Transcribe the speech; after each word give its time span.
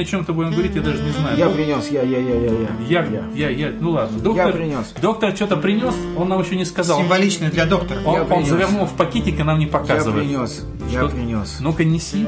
сегодня 0.00 0.02
о 0.02 0.04
чем-то 0.04 0.32
будем 0.32 0.50
говорить, 0.52 0.74
я 0.74 0.82
даже 0.82 1.02
не 1.02 1.10
знаю. 1.10 1.36
Я 1.38 1.48
принес, 1.50 1.88
я, 1.90 2.02
я, 2.02 2.18
я, 2.18 2.34
я, 2.34 2.50
я. 2.88 3.06
я, 3.06 3.26
я, 3.34 3.50
я, 3.50 3.72
ну 3.78 3.90
ладно. 3.90 4.18
Доктор, 4.20 4.52
принес. 4.52 4.94
Доктор 5.00 5.34
что-то 5.36 5.56
принес, 5.56 5.94
он 6.16 6.28
нам 6.28 6.40
еще 6.40 6.56
не 6.56 6.64
сказал. 6.64 6.98
Символично 7.00 7.50
для 7.50 7.66
доктора. 7.66 8.00
Он, 8.04 8.14
Я 8.14 8.22
он 8.22 8.28
принес. 8.28 8.48
завернул 8.48 8.86
в 8.86 8.94
пакетик 8.94 9.38
и 9.38 9.42
нам 9.42 9.58
не 9.58 9.66
Я 9.66 9.70
показывает. 9.70 10.26
принес, 10.26 10.64
я 10.90 11.00
Что? 11.00 11.08
принес. 11.10 11.58
Ну-ка 11.60 11.84
неси. 11.84 12.26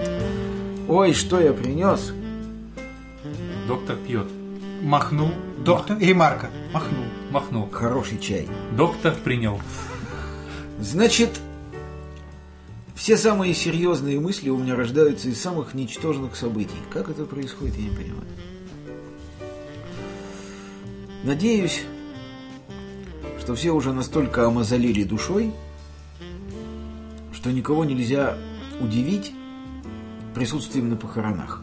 Ой, 0.88 1.14
что 1.14 1.40
я 1.40 1.52
принес? 1.52 2.12
Доктор 3.66 3.96
пьет. 3.96 4.26
Махнул. 4.82 5.30
Доктор 5.58 5.96
или 5.98 6.12
Марка? 6.12 6.50
Махнул. 6.72 7.04
Махнул. 7.30 7.68
Хороший 7.70 8.18
чай. 8.18 8.48
Доктор 8.76 9.14
принял. 9.24 9.60
Значит, 10.80 11.30
все 12.94 13.16
самые 13.16 13.54
серьезные 13.54 14.20
мысли 14.20 14.50
у 14.50 14.58
меня 14.58 14.76
рождаются 14.76 15.28
из 15.28 15.40
самых 15.40 15.74
ничтожных 15.74 16.36
событий. 16.36 16.76
Как 16.90 17.08
это 17.08 17.24
происходит, 17.24 17.76
я 17.76 17.84
не 17.84 17.96
понимаю. 17.96 18.26
Надеюсь, 21.24 21.82
что 23.40 23.54
все 23.54 23.70
уже 23.72 23.92
настолько 23.92 24.46
омазолили 24.46 25.04
душой, 25.04 25.52
что 27.32 27.50
никого 27.50 27.84
нельзя 27.84 28.36
удивить 28.80 29.32
присутствием 30.34 30.90
на 30.90 30.96
похоронах. 30.96 31.62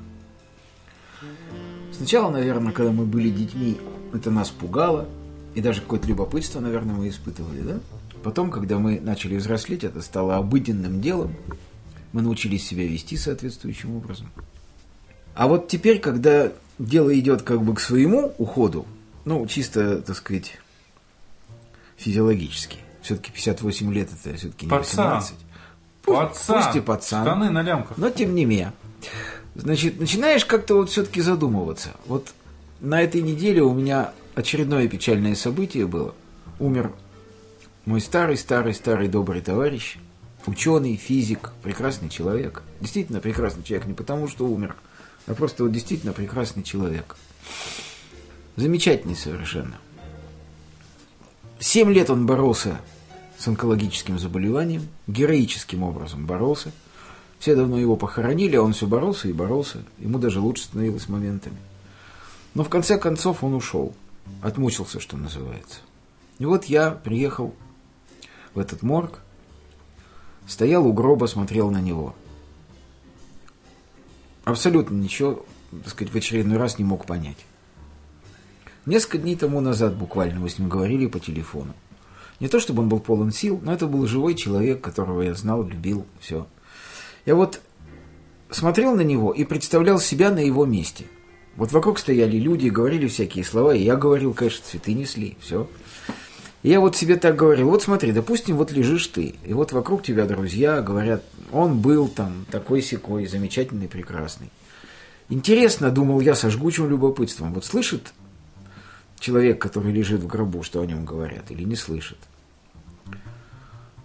Сначала, 1.92 2.32
наверное, 2.32 2.72
когда 2.72 2.92
мы 2.92 3.06
были 3.06 3.30
детьми, 3.30 3.78
это 4.14 4.32
нас 4.32 4.50
пугало, 4.50 5.08
и 5.56 5.62
даже 5.62 5.82
какое-то 5.82 6.08
любопытство, 6.08 6.60
наверное, 6.60 6.96
мы 6.96 7.10
испытывали, 7.10 7.62
да? 7.62 7.80
Потом, 8.24 8.52
когда 8.52 8.78
мы 8.80 9.00
начали 9.00 9.38
взрослеть, 9.38 9.84
это 9.84 10.02
стало 10.02 10.38
обыденным 10.38 11.02
делом, 11.02 11.36
мы 12.12 12.22
научились 12.22 12.68
себя 12.68 12.86
вести 12.86 13.18
соответствующим 13.18 13.96
образом. 13.96 14.32
А 15.36 15.48
вот 15.48 15.68
теперь, 15.68 16.00
когда 16.00 16.52
дело 16.80 17.18
идет 17.18 17.44
как 17.44 17.62
бы 17.62 17.76
к 17.76 17.80
своему 17.80 18.34
уходу, 18.38 18.86
ну, 19.26 19.46
чисто, 19.48 20.02
так 20.02 20.16
сказать, 20.16 20.58
физиологически, 21.98 22.80
все-таки 23.02 23.32
58 23.32 23.94
лет 23.94 24.10
это 24.12 24.36
все-таки 24.38 24.66
не 24.66 24.70
Пацан. 24.70 25.18
18. 25.18 25.36
Пусть, 26.04 26.20
Пацан. 26.20 26.64
пусть 26.64 26.76
и 26.76 26.80
пацан. 26.82 27.24
Штаны 27.24 27.50
на 27.52 27.62
лямках. 27.62 27.98
Но 27.98 28.10
тем 28.10 28.34
не 28.36 28.46
менее. 28.46 28.74
Значит, 29.56 30.00
начинаешь 30.00 30.46
как-то 30.46 30.76
вот 30.76 30.90
все-таки 30.90 31.22
задумываться. 31.22 31.92
Вот 32.06 32.34
на 32.82 33.02
этой 33.02 33.22
неделе 33.22 33.62
у 33.62 33.74
меня 33.74 34.12
очередное 34.36 34.88
печальное 34.88 35.36
событие 35.36 35.86
было. 35.86 36.16
Умер 36.60 36.94
мой 37.90 38.02
старый-старый-старый 38.02 39.08
добрый 39.08 39.42
товарищ, 39.42 39.98
ученый, 40.46 40.96
физик, 40.96 41.54
прекрасный 41.64 42.08
человек. 42.08 42.62
Действительно 42.82 43.20
прекрасный 43.20 43.64
человек, 43.64 43.88
не 43.88 43.96
потому 43.96 44.28
что 44.28 44.46
умер, 44.46 44.76
а 45.26 45.34
просто 45.34 45.64
вот 45.64 45.72
действительно 45.72 46.14
прекрасный 46.14 46.62
человек. 46.62 47.16
Замечательный 48.58 49.16
совершенно. 49.16 49.80
Семь 51.60 51.92
лет 51.92 52.12
он 52.12 52.28
боролся 52.28 52.80
с 53.40 53.48
онкологическим 53.48 54.20
заболеванием, 54.20 54.88
героическим 55.08 55.82
образом 55.82 56.28
боролся. 56.28 56.72
Все 57.40 57.56
давно 57.56 57.80
его 57.80 57.96
похоронили, 57.96 58.56
а 58.56 58.62
он 58.62 58.74
все 58.74 58.86
боролся 58.86 59.30
и 59.30 59.34
боролся. 59.34 59.80
Ему 59.98 60.20
даже 60.20 60.42
лучше 60.42 60.66
становилось 60.66 61.10
моментами. 61.10 61.58
Но 62.54 62.64
в 62.64 62.70
конце 62.70 63.00
концов 63.00 63.44
он 63.44 63.56
ушел. 63.56 63.96
Отмучился, 64.44 65.00
что 65.00 65.18
называется. 65.18 65.80
И 66.38 66.46
вот 66.46 66.66
я 66.66 66.92
приехал 66.92 67.56
в 68.54 68.60
этот 68.60 68.82
морг, 68.82 69.20
стоял 70.48 70.86
у 70.86 70.94
гроба, 70.94 71.26
смотрел 71.26 71.70
на 71.72 71.82
него. 71.82 72.16
Абсолютно 74.44 74.96
ничего, 74.96 75.46
так 75.72 75.90
сказать, 75.90 76.14
в 76.14 76.18
очередной 76.18 76.58
раз 76.58 76.80
не 76.80 76.84
мог 76.84 77.06
понять. 77.06 77.38
Несколько 78.86 79.20
дней 79.20 79.36
тому 79.36 79.62
назад 79.62 79.96
буквально 79.96 80.40
мы 80.40 80.50
с 80.50 80.58
ним 80.58 80.70
говорили 80.70 81.06
по 81.06 81.20
телефону. 81.20 81.74
Не 82.40 82.48
то 82.48 82.60
чтобы 82.60 82.82
он 82.82 82.90
был 82.90 83.00
полон 83.00 83.32
сил, 83.32 83.60
но 83.62 83.74
это 83.74 83.86
был 83.86 84.08
живой 84.08 84.34
человек, 84.34 84.82
которого 84.82 85.22
я 85.22 85.34
знал, 85.36 85.64
любил, 85.64 86.06
все. 86.20 86.48
Я 87.26 87.36
вот 87.36 87.62
смотрел 88.50 88.96
на 88.96 89.02
него 89.02 89.32
и 89.32 89.44
представлял 89.44 90.00
себя 90.00 90.32
на 90.32 90.40
его 90.40 90.66
месте. 90.66 91.06
Вот 91.56 91.72
вокруг 91.72 92.00
стояли 92.00 92.38
люди, 92.38 92.70
говорили 92.70 93.08
всякие 93.08 93.44
слова, 93.44 93.76
и 93.76 93.84
я 93.84 93.96
говорил, 93.96 94.34
конечно, 94.34 94.64
цветы 94.66 94.94
несли, 94.94 95.38
все. 95.42 95.68
Я 96.62 96.82
вот 96.82 96.98
себе 96.98 97.16
так 97.16 97.38
говорил, 97.38 97.70
вот 97.70 97.84
смотри, 97.84 98.12
допустим, 98.12 98.58
вот 98.58 98.72
лежишь 98.72 99.08
ты, 99.08 99.36
и 99.46 99.54
вот 99.54 99.72
вокруг 99.72 100.04
тебя 100.04 100.26
друзья 100.26 100.82
говорят, 100.82 101.24
он 101.54 101.80
был 101.80 102.10
там 102.10 102.46
такой-сякой, 102.52 103.28
замечательный, 103.28 103.88
прекрасный. 103.88 104.50
Интересно, 105.30 105.90
думал 105.90 106.20
я 106.20 106.36
со 106.36 106.50
жгучим 106.50 106.90
любопытством, 106.90 107.54
вот 107.54 107.64
слышит 107.64 108.14
человек, 109.20 109.62
который 109.62 109.94
лежит 109.94 110.22
в 110.22 110.28
гробу, 110.28 110.64
что 110.64 110.82
о 110.82 110.86
нем 110.86 111.06
говорят, 111.06 111.50
или 111.50 111.64
не 111.64 111.76
слышит. 111.76 112.18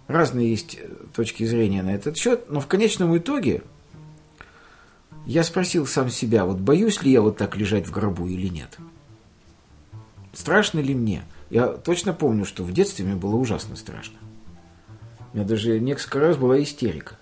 Разные 0.07 0.51
есть 0.51 0.77
э, 0.79 0.87
точки 1.13 1.43
зрения 1.45 1.81
на 1.81 1.95
этот 1.95 2.15
счет, 2.15 2.49
но 2.49 2.59
в 2.59 2.67
конечном 2.67 3.17
итоге 3.17 3.63
я 5.25 5.43
спросил 5.43 5.87
сам 5.87 6.09
себя, 6.09 6.45
вот 6.45 6.57
боюсь 6.57 7.01
ли 7.01 7.11
я 7.11 7.21
вот 7.21 7.37
так 7.37 7.55
лежать 7.57 7.87
в 7.87 7.91
гробу 7.91 8.27
или 8.27 8.47
нет. 8.47 8.77
Страшно 10.33 10.79
ли 10.79 10.93
мне? 10.93 11.23
Я 11.49 11.67
точно 11.67 12.13
помню, 12.13 12.45
что 12.45 12.63
в 12.63 12.71
детстве 12.71 13.05
мне 13.05 13.15
было 13.15 13.35
ужасно 13.35 13.75
страшно. 13.75 14.17
У 15.33 15.37
меня 15.37 15.47
даже 15.47 15.79
несколько 15.79 16.19
раз 16.19 16.37
была 16.37 16.61
истерика. 16.61 17.17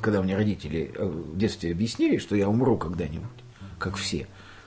Когда 0.00 0.20
мне 0.22 0.36
родители 0.36 0.92
э, 0.94 1.04
в 1.06 1.38
детстве 1.38 1.70
объяснили, 1.70 2.18
что 2.18 2.36
я 2.36 2.48
умру 2.48 2.76
когда-нибудь, 2.76 3.28
как 3.78 3.96
все. 3.96 4.26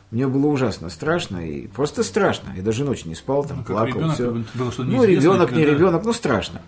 Мне 0.10 0.26
было 0.26 0.48
ужасно 0.48 0.90
страшно 0.90 1.38
и 1.46 1.68
просто 1.68 2.02
страшно. 2.02 2.54
Я 2.56 2.64
даже 2.64 2.86
ночь 2.86 3.04
не 3.06 3.14
спал, 3.14 3.44
там 3.44 3.58
Ну, 3.58 3.64
плакал. 3.66 4.00
ребенок, 4.00 4.18
бы 4.18 4.46
было 4.54 4.72
что-то 4.72 4.90
ну, 4.90 5.04
ребенок, 5.04 5.52
не 5.52 5.66
да? 5.66 5.72
ребенок, 5.72 6.06
ну 6.06 6.14
страшно. 6.14 6.62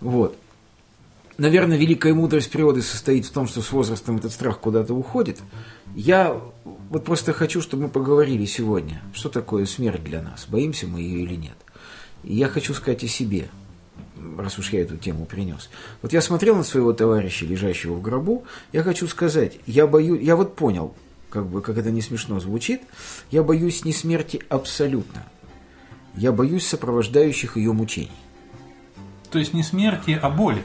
Вот. 0.00 0.36
Наверное, 1.36 1.76
великая 1.78 2.14
мудрость 2.14 2.50
природы 2.50 2.82
состоит 2.82 3.26
в 3.26 3.32
том, 3.32 3.48
что 3.48 3.60
с 3.60 3.72
возрастом 3.72 4.18
этот 4.18 4.30
страх 4.32 4.60
куда-то 4.60 4.94
уходит. 4.94 5.40
Я 5.96 6.40
вот 6.90 7.04
просто 7.04 7.32
хочу, 7.32 7.62
чтобы 7.62 7.84
мы 7.84 7.88
поговорили 7.88 8.44
сегодня, 8.44 9.00
что 9.14 9.28
такое 9.28 9.64
смерть 9.64 10.02
для 10.02 10.20
нас, 10.20 10.46
боимся 10.48 10.88
мы 10.88 11.00
ее 11.00 11.22
или 11.22 11.36
нет. 11.36 11.56
И 12.24 12.34
я 12.34 12.48
хочу 12.48 12.74
сказать 12.74 13.04
о 13.04 13.08
себе, 13.08 13.48
раз 14.36 14.58
уж 14.58 14.70
я 14.70 14.82
эту 14.82 14.96
тему 14.96 15.24
принес. 15.24 15.70
Вот 16.02 16.12
я 16.12 16.20
смотрел 16.20 16.56
на 16.56 16.64
своего 16.64 16.92
товарища, 16.92 17.46
лежащего 17.46 17.94
в 17.94 18.02
гробу, 18.02 18.44
я 18.72 18.82
хочу 18.82 19.06
сказать, 19.06 19.58
я 19.66 19.86
боюсь, 19.86 20.20
я 20.20 20.34
вот 20.34 20.56
понял, 20.56 20.92
как 21.30 21.46
бы, 21.46 21.62
как 21.62 21.78
это 21.78 21.92
не 21.92 22.02
смешно 22.02 22.40
звучит, 22.40 22.82
я 23.30 23.44
боюсь 23.44 23.84
не 23.84 23.92
смерти 23.92 24.42
абсолютно. 24.48 25.24
Я 26.16 26.32
боюсь 26.32 26.66
сопровождающих 26.66 27.56
ее 27.56 27.72
мучений. 27.72 28.10
То 29.30 29.38
есть 29.38 29.54
не 29.54 29.62
смерти, 29.62 30.18
а 30.20 30.28
боли. 30.28 30.64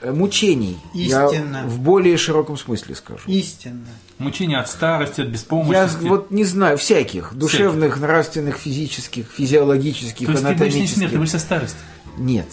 Э, 0.00 0.12
Мучений. 0.12 0.78
Истинно. 0.94 1.56
Я 1.62 1.64
в 1.64 1.80
более 1.80 2.16
широком 2.16 2.56
смысле 2.56 2.94
скажу. 2.94 3.22
Истинно. 3.26 3.86
Мучения 4.18 4.58
от 4.58 4.68
старости, 4.68 5.20
от 5.20 5.26
Я 5.28 5.32
беспомощности. 5.32 6.06
вот 6.06 6.30
не 6.30 6.44
знаю, 6.44 6.76
всяких. 6.78 7.34
Душевных, 7.34 7.98
нравственных, 8.00 8.56
физических, 8.56 9.26
физиологических, 9.30 10.26
То 10.26 10.32
есть 10.32 10.44
ты 10.44 10.48
боишься 10.48 10.58
не 10.58 10.64
анатомических. 10.64 10.96
смерти, 10.96 11.12
ты 11.12 11.18
боишься 11.18 11.38
старости. 11.38 11.78
Нет. 12.16 12.46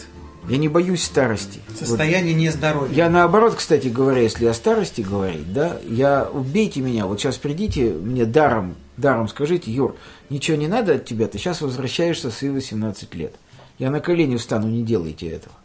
Я 0.48 0.58
не 0.58 0.68
боюсь 0.68 1.04
старости. 1.04 1.60
Состояние 1.80 2.36
нездоровья. 2.36 2.94
Я 2.96 3.10
наоборот, 3.10 3.56
кстати 3.56 3.88
говоря, 3.88 4.22
если 4.22 4.46
о 4.46 4.54
старости 4.54 5.02
говорить, 5.02 5.52
да, 5.52 5.80
я 5.90 6.30
убейте 6.32 6.82
меня, 6.82 7.08
вот 7.08 7.20
сейчас 7.20 7.38
придите, 7.38 7.90
мне 7.92 8.26
даром, 8.26 8.76
даром 8.96 9.28
скажите, 9.28 9.72
Юр, 9.72 9.96
ничего 10.30 10.56
не 10.56 10.68
надо 10.68 10.94
от 10.96 11.06
тебя, 11.06 11.28
ты 11.28 11.40
сейчас 11.40 11.62
возвращаешься 11.62 12.30
свои 12.30 12.52
18 12.52 13.16
лет. 13.16 13.34
Я 13.80 13.90
на 13.90 14.00
колени 14.00 14.38
встану, 14.38 14.68
не 14.68 14.84
делайте 14.84 15.28
этого. 15.28 15.56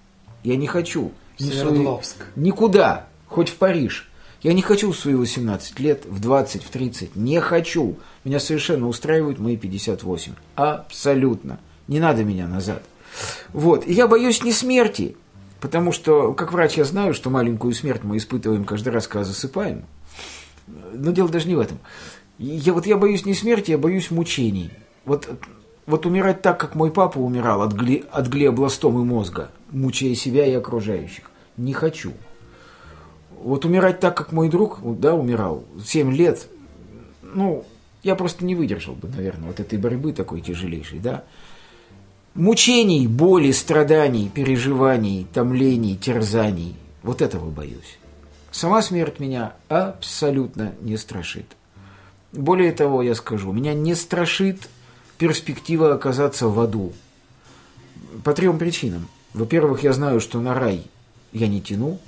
Я 0.43 0.57
не 0.57 0.67
хочу. 0.67 1.13
В 1.41 1.55
свои- 1.55 1.71
Свердловск. 1.75 2.27
Никуда, 2.37 3.07
хоть 3.27 3.49
в 3.49 3.57
Париж. 3.57 4.09
Я 4.43 4.53
не 4.55 4.63
хочу 4.63 4.93
в 4.93 4.97
свои 4.99 5.15
18 5.15 5.81
лет, 5.81 6.05
в 6.07 6.21
20, 6.21 6.63
в 6.63 6.71
30. 6.71 7.17
Не 7.17 7.41
хочу. 7.41 7.97
Меня 8.25 8.41
совершенно 8.41 8.89
устраивают 8.89 9.39
мои 9.39 9.57
58. 9.57 10.33
Абсолютно. 10.55 11.59
Не 11.89 12.01
надо 12.01 12.25
меня 12.25 12.47
назад. 12.47 12.83
Вот. 13.53 13.87
И 13.87 13.93
я 13.93 14.07
боюсь 14.07 14.43
не 14.43 14.53
смерти, 14.53 15.17
Потому 15.61 15.93
что, 15.93 16.33
как 16.33 16.53
врач, 16.53 16.79
я 16.79 16.85
знаю, 16.85 17.13
что 17.13 17.29
маленькую 17.29 17.75
смерть 17.75 18.03
мы 18.03 18.17
испытываем 18.17 18.65
каждый 18.65 18.89
раз, 18.89 19.07
когда 19.07 19.25
засыпаем. 19.25 19.85
Но 20.67 21.13
дело 21.13 21.29
даже 21.29 21.49
не 21.49 21.55
в 21.55 21.61
этом. 21.61 21.79
Я, 22.39 22.73
вот 22.73 22.87
я 22.87 22.97
боюсь 22.97 23.27
не 23.27 23.35
смерти, 23.35 23.73
я 23.73 23.79
боюсь 23.79 24.11
мучений. 24.11 24.71
Вот, 25.05 25.29
вот 25.87 26.07
умирать 26.07 26.41
так, 26.41 26.59
как 26.59 26.75
мой 26.75 26.91
папа 26.91 27.19
умирал 27.19 27.61
от, 27.61 27.75
гли, 27.75 28.05
от 28.11 28.29
глиобластомы 28.29 29.05
мозга, 29.05 29.51
мучая 29.71 30.15
себя 30.15 30.47
и 30.47 30.55
окружающих. 30.55 31.30
Не 31.61 31.75
хочу. 31.75 32.15
Вот 33.43 33.67
умирать 33.67 34.01
так, 34.01 34.17
как 34.17 34.33
мой 34.33 34.49
друг, 34.49 34.79
да, 34.99 35.15
умирал, 35.15 35.63
7 35.85 36.11
лет, 36.11 36.49
ну, 37.23 37.67
я 38.03 38.15
просто 38.15 38.47
не 38.47 38.55
выдержал 38.55 38.95
бы, 38.95 39.09
наверное, 39.09 39.49
вот 39.49 39.61
этой 39.61 39.79
борьбы 39.79 40.15
такой 40.15 40.41
тяжелейшей, 40.41 41.01
да. 41.01 41.23
Мучений, 42.33 43.07
боли, 43.07 43.51
страданий, 43.51 44.31
переживаний, 44.31 45.27
томлений, 45.35 45.99
терзаний, 45.99 46.77
вот 47.03 47.21
этого 47.21 47.51
боюсь. 47.51 47.99
Сама 48.51 48.81
смерть 48.81 49.21
меня 49.21 49.53
абсолютно 49.69 50.73
не 50.81 50.97
страшит. 50.97 51.47
Более 52.33 52.73
того, 52.73 53.03
я 53.03 53.15
скажу, 53.15 53.53
меня 53.53 53.75
не 53.75 53.95
страшит 53.95 54.71
перспектива 55.19 55.93
оказаться 55.93 56.49
в 56.49 56.59
аду. 56.59 56.95
По 58.25 58.33
трем 58.33 58.59
причинам. 58.59 59.09
Во-первых, 59.35 59.83
я 59.83 59.93
знаю, 59.93 60.21
что 60.21 60.41
на 60.41 60.55
рай 60.55 60.87
я 61.33 61.49
не 61.49 61.61
тяну. 61.61 61.99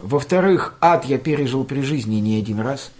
Во-вторых, 0.00 0.74
ад 0.80 1.04
я 1.06 1.18
пережил 1.18 1.64
при 1.64 1.80
жизни 1.80 2.16
не 2.16 2.38
один 2.38 2.60
раз. 2.60 2.92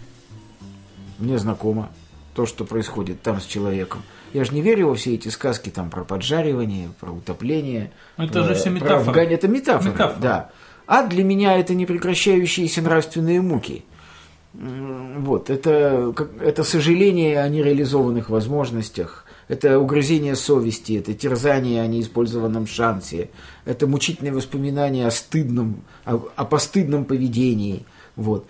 Мне 1.19 1.37
знакомо 1.37 1.89
то, 2.33 2.45
что 2.45 2.65
происходит 2.65 3.21
там 3.21 3.39
с 3.41 3.45
человеком. 3.45 4.03
Я 4.33 4.43
же 4.43 4.53
не 4.53 4.61
верю 4.61 4.89
во 4.89 4.95
все 4.95 5.13
эти 5.15 5.29
сказки 5.29 5.69
там 5.69 5.89
про 5.89 6.03
поджаривание, 6.03 6.89
про 6.99 7.11
утопление. 7.11 7.91
Это 8.17 8.33
про, 8.33 8.43
же 8.43 8.53
все 8.55 8.65
про 8.65 8.71
метафоры. 8.71 9.21
Афгани- 9.25 9.33
Это 9.33 9.47
метафора, 9.47 9.91
Метафора. 9.93 10.19
да. 10.21 10.49
Ад 10.87 11.09
для 11.09 11.23
меня 11.23 11.57
это 11.57 11.73
непрекращающиеся 11.75 12.81
нравственные 12.81 13.41
муки. 13.41 13.83
Вот, 14.53 15.49
это, 15.49 16.13
это 16.41 16.63
сожаление 16.63 17.41
о 17.41 17.49
нереализованных 17.49 18.29
возможностях, 18.29 19.25
это 19.47 19.79
угрызение 19.79 20.35
совести, 20.35 20.93
это 20.93 21.13
терзание 21.13 21.81
о 21.81 21.87
неиспользованном 21.87 22.67
шансе, 22.67 23.29
это 23.65 23.87
мучительные 23.87 24.33
воспоминания 24.33 25.07
о 25.07 25.11
стыдном, 25.11 25.83
о, 26.05 26.21
о 26.35 26.45
постыдном 26.45 27.05
поведении. 27.05 27.85
Вот. 28.15 28.47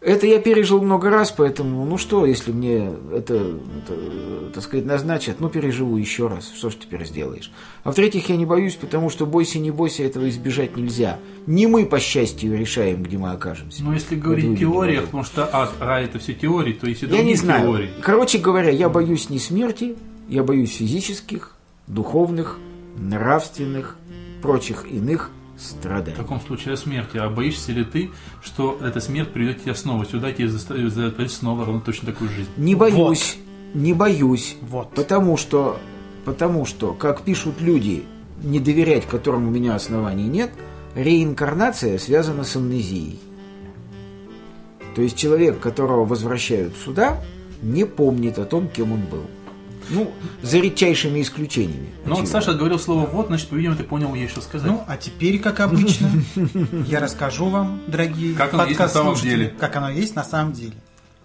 Это 0.00 0.26
я 0.26 0.38
пережил 0.40 0.80
много 0.80 1.10
раз, 1.10 1.30
поэтому, 1.30 1.84
ну 1.84 1.98
что, 1.98 2.24
если 2.24 2.52
мне 2.52 2.90
это, 3.12 3.34
это, 3.34 4.50
так 4.54 4.62
сказать, 4.64 4.86
назначат, 4.86 5.40
ну 5.40 5.50
переживу 5.50 5.98
еще 5.98 6.26
раз, 6.26 6.50
что 6.56 6.70
ж 6.70 6.76
теперь 6.76 7.04
сделаешь. 7.04 7.52
А 7.84 7.92
в-третьих, 7.92 8.30
я 8.30 8.36
не 8.36 8.46
боюсь, 8.46 8.76
потому 8.76 9.10
что 9.10 9.26
бойся, 9.26 9.58
не 9.58 9.70
бойся, 9.70 10.02
этого 10.02 10.26
избежать 10.30 10.74
нельзя. 10.74 11.18
Не 11.46 11.66
мы, 11.66 11.84
по 11.84 12.00
счастью, 12.00 12.58
решаем, 12.58 13.02
где 13.02 13.18
мы 13.18 13.32
окажемся. 13.32 13.84
Но 13.84 13.92
если 13.92 14.16
говорить 14.16 14.46
в 14.46 14.58
теориях, 14.58 15.04
потому 15.04 15.22
что 15.22 15.46
ад, 15.52 15.74
рай 15.80 16.06
это 16.06 16.18
все 16.18 16.32
теории, 16.32 16.72
то 16.72 16.86
есть 16.86 17.02
и 17.02 17.06
Я 17.06 17.22
не 17.22 17.34
знаю. 17.34 17.66
теории. 17.66 17.90
Короче 18.00 18.38
говоря, 18.38 18.70
я 18.70 18.88
боюсь 18.88 19.28
не 19.28 19.38
смерти, 19.38 19.96
я 20.30 20.42
боюсь 20.44 20.74
физических, 20.76 21.54
духовных, 21.86 22.58
нравственных, 22.96 23.96
прочих 24.42 24.86
иных 24.86 25.30
В 25.56 25.62
страданий. 25.62 26.16
таком 26.16 26.40
случае 26.40 26.74
о 26.74 26.76
смерти. 26.76 27.18
А 27.18 27.28
боишься 27.28 27.72
ли 27.72 27.84
ты, 27.84 28.10
что 28.42 28.78
эта 28.82 29.00
смерть 29.00 29.32
приведет 29.32 29.62
тебя 29.62 29.74
снова 29.74 30.06
сюда, 30.06 30.32
тебе 30.32 30.48
заставит 30.48 31.32
снова 31.32 31.64
ровно 31.66 31.80
точно 31.80 32.06
такую 32.12 32.30
жизнь? 32.30 32.48
Не 32.56 32.74
боюсь, 32.74 33.38
не 33.74 33.92
боюсь, 33.92 34.56
Вот. 34.62 34.94
потому 34.94 35.36
что, 35.36 35.78
потому 36.24 36.64
что, 36.64 36.94
как 36.94 37.22
пишут 37.22 37.60
люди, 37.60 38.04
не 38.42 38.60
доверять 38.60 39.06
которым 39.06 39.48
у 39.48 39.50
меня 39.50 39.74
оснований 39.74 40.24
нет, 40.28 40.50
реинкарнация 40.94 41.98
связана 41.98 42.44
с 42.44 42.56
амнезией. 42.56 43.18
То 44.94 45.02
есть 45.02 45.16
человек, 45.16 45.60
которого 45.60 46.04
возвращают 46.04 46.74
сюда, 46.76 47.20
не 47.62 47.84
помнит 47.84 48.38
о 48.38 48.44
том, 48.44 48.68
кем 48.68 48.92
он 48.92 49.02
был. 49.02 49.24
Ну, 49.90 50.12
за 50.42 50.58
редчайшими 50.58 51.20
исключениями. 51.20 51.90
Ну 52.06 52.14
вот. 52.16 52.28
Саша 52.28 52.54
говорил 52.54 52.78
слово 52.78 53.06
«вот», 53.06 53.26
значит, 53.26 53.48
видимо, 53.50 53.74
ты 53.76 53.82
понял 53.84 54.14
ей, 54.14 54.28
что 54.28 54.40
сказать. 54.40 54.66
Ну, 54.70 54.84
а 54.86 54.96
теперь, 54.96 55.38
как 55.40 55.60
обычно, 55.60 56.10
я 56.86 57.00
расскажу 57.00 57.48
вам, 57.48 57.80
дорогие 57.88 58.34
Как 58.34 58.54
оно 58.54 58.66
есть 58.66 58.78
на 58.78 58.88
самом 58.88 59.14
деле. 59.16 59.54
как 59.58 59.76
оно 59.76 59.90
есть 59.90 60.14
на 60.16 60.24
самом 60.24 60.52
деле. 60.52 60.72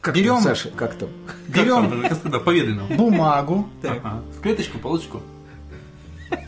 Как 0.01 0.15
берем- 0.15 0.35
там, 0.35 0.43
Саша, 0.43 0.69
как 0.69 0.95
там? 0.95 1.09
Берем 1.47 2.03
сказать, 2.15 2.43
поведай 2.43 2.73
нам. 2.73 2.87
бумагу, 2.97 3.69
Ага. 3.83 4.21
В 4.37 4.41
клеточку, 4.41 4.77
полосочку. 4.79 5.21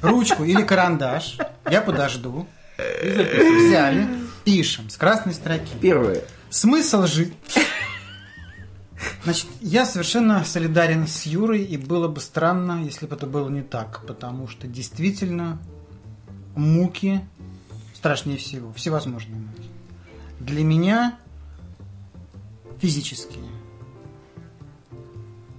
ручку 0.01 0.43
или 0.43 0.61
карандаш, 0.61 1.37
я 1.69 1.81
подожду, 1.81 2.47
И 3.03 3.65
взяли, 3.67 4.07
пишем 4.43 4.89
с 4.89 4.97
красной 4.97 5.33
строки. 5.33 5.71
Первое. 5.81 6.21
Смысл 6.49 7.05
жить. 7.07 7.33
Значит, 9.23 9.47
я 9.61 9.85
совершенно 9.85 10.43
солидарен 10.43 11.07
с 11.07 11.25
Юрой, 11.25 11.63
и 11.63 11.77
было 11.77 12.07
бы 12.07 12.19
странно, 12.19 12.83
если 12.83 13.05
бы 13.05 13.15
это 13.15 13.27
было 13.27 13.49
не 13.49 13.61
так, 13.61 14.03
потому 14.07 14.47
что 14.47 14.67
действительно 14.67 15.59
муки 16.55 17.21
страшнее 17.93 18.37
всего, 18.37 18.71
всевозможные 18.73 19.39
муки. 19.39 19.69
Для 20.39 20.63
меня 20.63 21.19
физические. 22.79 23.43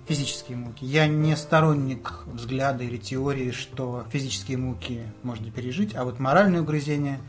Физические 0.07 0.57
муки. 0.57 0.85
Я 0.85 1.07
не 1.07 1.37
сторонник 1.37 2.25
взгляда 2.27 2.85
или 2.85 2.97
теории, 2.97 3.51
что 3.51 4.07
физические 4.11 4.57
муки 4.57 5.03
можно 5.23 5.51
пережить, 5.51 5.95
а 5.95 6.05
вот 6.05 6.19
моральное 6.19 6.63
угрызение 6.63 7.21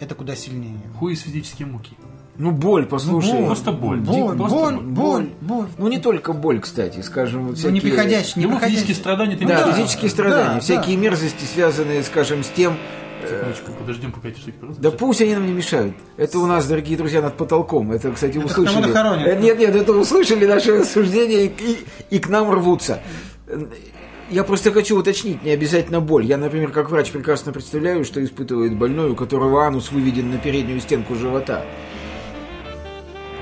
это 0.00 0.14
куда 0.14 0.36
сильнее. 0.36 0.80
Хуй 0.98 1.14
из 1.14 1.20
физические 1.20 1.66
муки. 1.66 1.96
Ну, 2.38 2.52
боль, 2.52 2.86
послушай. 2.86 3.32
боль, 3.32 3.46
Просто 3.46 3.72
боль. 3.72 3.98
Боль, 3.98 4.36
Просто 4.36 4.56
боль, 4.58 4.74
боль. 4.76 4.82
боль, 4.82 5.28
боль. 5.40 5.66
Ну, 5.76 5.88
не 5.88 5.98
только 5.98 6.32
боль, 6.32 6.60
кстати, 6.60 7.00
скажем, 7.00 7.42
вот 7.42 7.50
Ну, 7.50 7.54
всякие... 7.56 7.72
не 7.74 7.80
приходящий, 7.80 8.32
не 8.36 8.42
Его 8.42 8.52
приходящий. 8.52 8.76
физические 8.76 8.96
страдания 8.96 9.36
ты 9.36 9.46
Да, 9.46 9.66
не 9.66 9.72
физические 9.74 10.10
страдания, 10.10 10.54
да, 10.54 10.60
всякие 10.60 10.96
да. 10.96 11.02
мерзости, 11.02 11.44
связанные, 11.44 12.02
скажем, 12.02 12.42
с 12.42 12.48
тем... 12.48 12.74
Секундочку, 13.28 13.72
подождем, 13.78 14.12
пока 14.12 14.28
эти 14.28 14.38
штуки 14.40 14.54
просто. 14.58 14.80
Да 14.80 14.90
пусть 14.90 15.20
они 15.20 15.34
нам 15.34 15.46
не 15.46 15.52
мешают. 15.52 15.94
Это 16.16 16.38
у 16.38 16.46
нас, 16.46 16.66
дорогие 16.66 16.96
друзья, 16.96 17.20
над 17.20 17.36
потолком. 17.36 17.92
Это, 17.92 18.10
кстати, 18.12 18.38
Это 18.38 18.46
услышали. 18.46 19.26
Э, 19.26 19.38
Нет, 19.38 19.58
нет, 19.58 19.76
это 19.76 19.92
услышали 19.92 20.46
наши 20.46 20.78
рассуждения 20.78 21.44
и, 21.44 21.48
и- 21.48 21.84
и 22.16 22.18
к 22.18 22.30
нам 22.30 22.50
рвутся. 22.50 23.00
Э, 23.46 23.66
Я 24.30 24.44
просто 24.44 24.70
хочу 24.72 24.96
уточнить, 24.98 25.42
не 25.42 25.50
обязательно 25.50 26.00
боль. 26.00 26.24
Я, 26.24 26.38
например, 26.38 26.70
как 26.70 26.88
врач 26.88 27.10
прекрасно 27.10 27.52
представляю, 27.52 28.04
что 28.06 28.24
испытывает 28.24 28.74
больной, 28.78 29.10
у 29.10 29.16
которого 29.16 29.66
анус 29.66 29.90
выведен 29.92 30.30
на 30.30 30.38
переднюю 30.38 30.80
стенку 30.80 31.14
живота. 31.16 31.64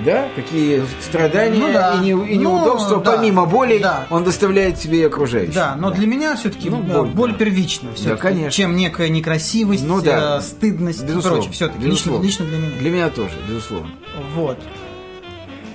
Да? 0.04 0.28
Какие 0.36 0.82
страдания 1.00 1.58
Ну 1.58 1.72
да. 1.72 1.94
и, 1.94 1.98
не- 1.98 2.10
и 2.10 2.38
Ну, 2.38 2.56
неудобства, 2.58 3.00
да. 3.02 3.16
помимо 3.16 3.46
боли, 3.46 3.78
Да. 3.78 4.06
он 4.10 4.22
доставляет 4.22 4.78
себе 4.78 5.00
и 5.00 5.04
окружающим. 5.04 5.54
Да, 5.54 5.74
но 5.76 5.90
для 5.90 6.06
меня 6.06 6.36
все-таки 6.36 6.70
Ну, 6.70 6.78
боль, 6.82 7.08
боль, 7.08 7.32
да. 7.32 7.38
первична, 7.38 7.92
всё-таки, 7.94 8.10
Да, 8.16 8.16
конечно. 8.16 8.50
чем 8.52 8.76
некая 8.76 9.08
некрасивость, 9.08 9.84
Ну 9.84 10.00
да. 10.00 10.38
э, 10.38 10.40
стыдность 10.42 11.02
Безусловно. 11.02 11.26
и 11.26 11.32
прочее. 11.40 11.52
Все-таки 11.52 11.84
лично, 11.84 12.20
лично 12.22 12.44
для 12.46 12.58
меня. 12.58 12.70
Для 12.78 12.90
меня 12.90 13.08
тоже, 13.10 13.32
безусловно. 13.48 13.90
Вот. 14.34 14.58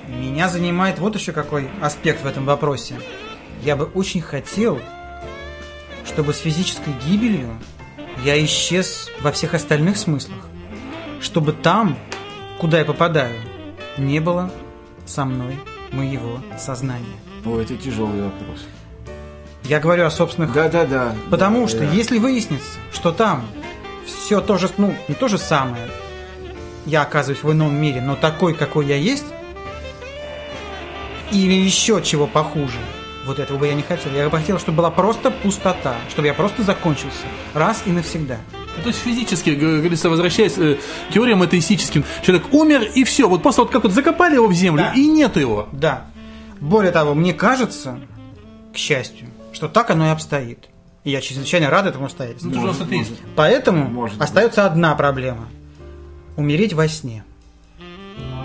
Меня 0.07 0.48
занимает 0.48 1.00
вот 1.00 1.15
еще 1.15 1.31
какой 1.33 1.67
аспект 1.81 2.24
в 2.24 2.25
этом 2.27 2.45
вопросе. 2.45 2.95
Я 3.63 3.75
бы 3.75 3.86
очень 3.86 4.21
хотел, 4.21 4.79
чтобы 6.05 6.33
с 6.33 6.38
физической 6.38 6.93
гибелью 7.05 7.50
я 8.24 8.41
исчез 8.45 9.09
во 9.21 9.31
всех 9.31 9.53
остальных 9.53 9.98
смыслах. 9.98 10.38
Чтобы 11.21 11.51
там, 11.53 11.98
куда 12.59 12.79
я 12.79 12.86
попадаю, 12.86 13.36
не 13.97 14.19
было 14.19 14.51
со 15.05 15.25
мной 15.25 15.59
моего 15.91 16.39
сознания. 16.57 17.05
О, 17.45 17.59
это 17.59 17.75
тяжелый 17.75 18.21
вопрос. 18.23 18.65
Я 19.63 19.79
говорю 19.79 20.05
о 20.05 20.12
собственных 20.12 20.51
Да, 20.53 20.67
да, 20.69 20.85
да. 20.85 21.15
Потому 21.29 21.62
Да, 21.63 21.67
что 21.69 21.79
да. 21.79 21.91
если 21.91 22.17
выяснится, 22.17 22.67
что 22.91 23.12
там 23.12 23.45
все 24.05 24.41
то 24.41 24.57
же, 24.57 24.69
ну, 24.77 24.93
не 25.07 25.15
то 25.15 25.27
же 25.27 25.38
самое, 25.38 25.88
я 26.85 27.01
оказываюсь 27.03 27.43
в 27.43 27.51
ином 27.51 27.73
мире, 27.75 28.01
но 28.01 28.15
такой, 28.15 28.53
какой 28.53 28.85
я 28.85 28.97
есть, 28.97 29.25
или 31.31 31.53
еще 31.53 32.01
чего 32.01 32.27
похуже, 32.27 32.77
вот 33.25 33.39
этого 33.39 33.57
бы 33.57 33.67
я 33.67 33.73
не 33.73 33.81
хотел. 33.83 34.12
Я 34.13 34.29
бы 34.29 34.38
хотел, 34.38 34.59
чтобы 34.59 34.77
была 34.79 34.91
просто 34.91 35.31
пустота, 35.31 35.95
чтобы 36.09 36.27
я 36.27 36.33
просто 36.33 36.63
закончился 36.63 37.25
раз 37.53 37.83
и 37.85 37.91
навсегда. 37.91 38.38
Ну, 38.77 38.82
То 38.84 38.88
есть 38.89 39.00
физически, 39.00 39.51
говорится, 39.51 40.10
возвращаясь 40.10 40.58
э, 40.58 40.77
к 41.10 41.13
теориям 41.13 41.42
атеистическим, 41.42 42.03
человек 42.24 42.51
умер 42.53 42.89
и 42.96 43.03
все, 43.03 43.27
вот 43.30 43.44
просто 43.44 43.62
вот 43.62 43.72
как 43.72 43.84
вот 43.84 43.92
закопали 43.94 44.36
его 44.36 44.48
в 44.48 44.53
землю 44.53 44.84
Да. 44.84 44.94
и 45.00 45.06
нету 45.08 45.39
его. 45.39 45.70
Да. 45.72 46.06
Более 46.60 46.92
того, 46.92 47.13
мне 47.13 47.34
кажется, 47.34 48.00
к 48.74 48.77
счастью, 48.77 49.27
что 49.51 49.68
так 49.68 49.92
оно 49.92 50.08
и 50.08 50.10
обстоит. 50.10 50.70
И 51.03 51.12
я 51.12 51.20
чрезвычайно 51.22 51.70
рад 51.70 51.86
этому 51.86 52.03
Ну, 52.03 52.06
обстоятельству. 52.08 52.50
ты 52.50 52.56
же 52.58 52.63
у 52.63 52.68
нас 52.68 52.80
атеист. 52.82 53.12
Поэтому 53.36 53.86
Может 53.89 54.22
остается 54.22 54.65
одна 54.65 54.96
проблема. 54.96 55.48
Умереть 56.38 56.74
во 56.74 56.88
сне. 56.88 57.24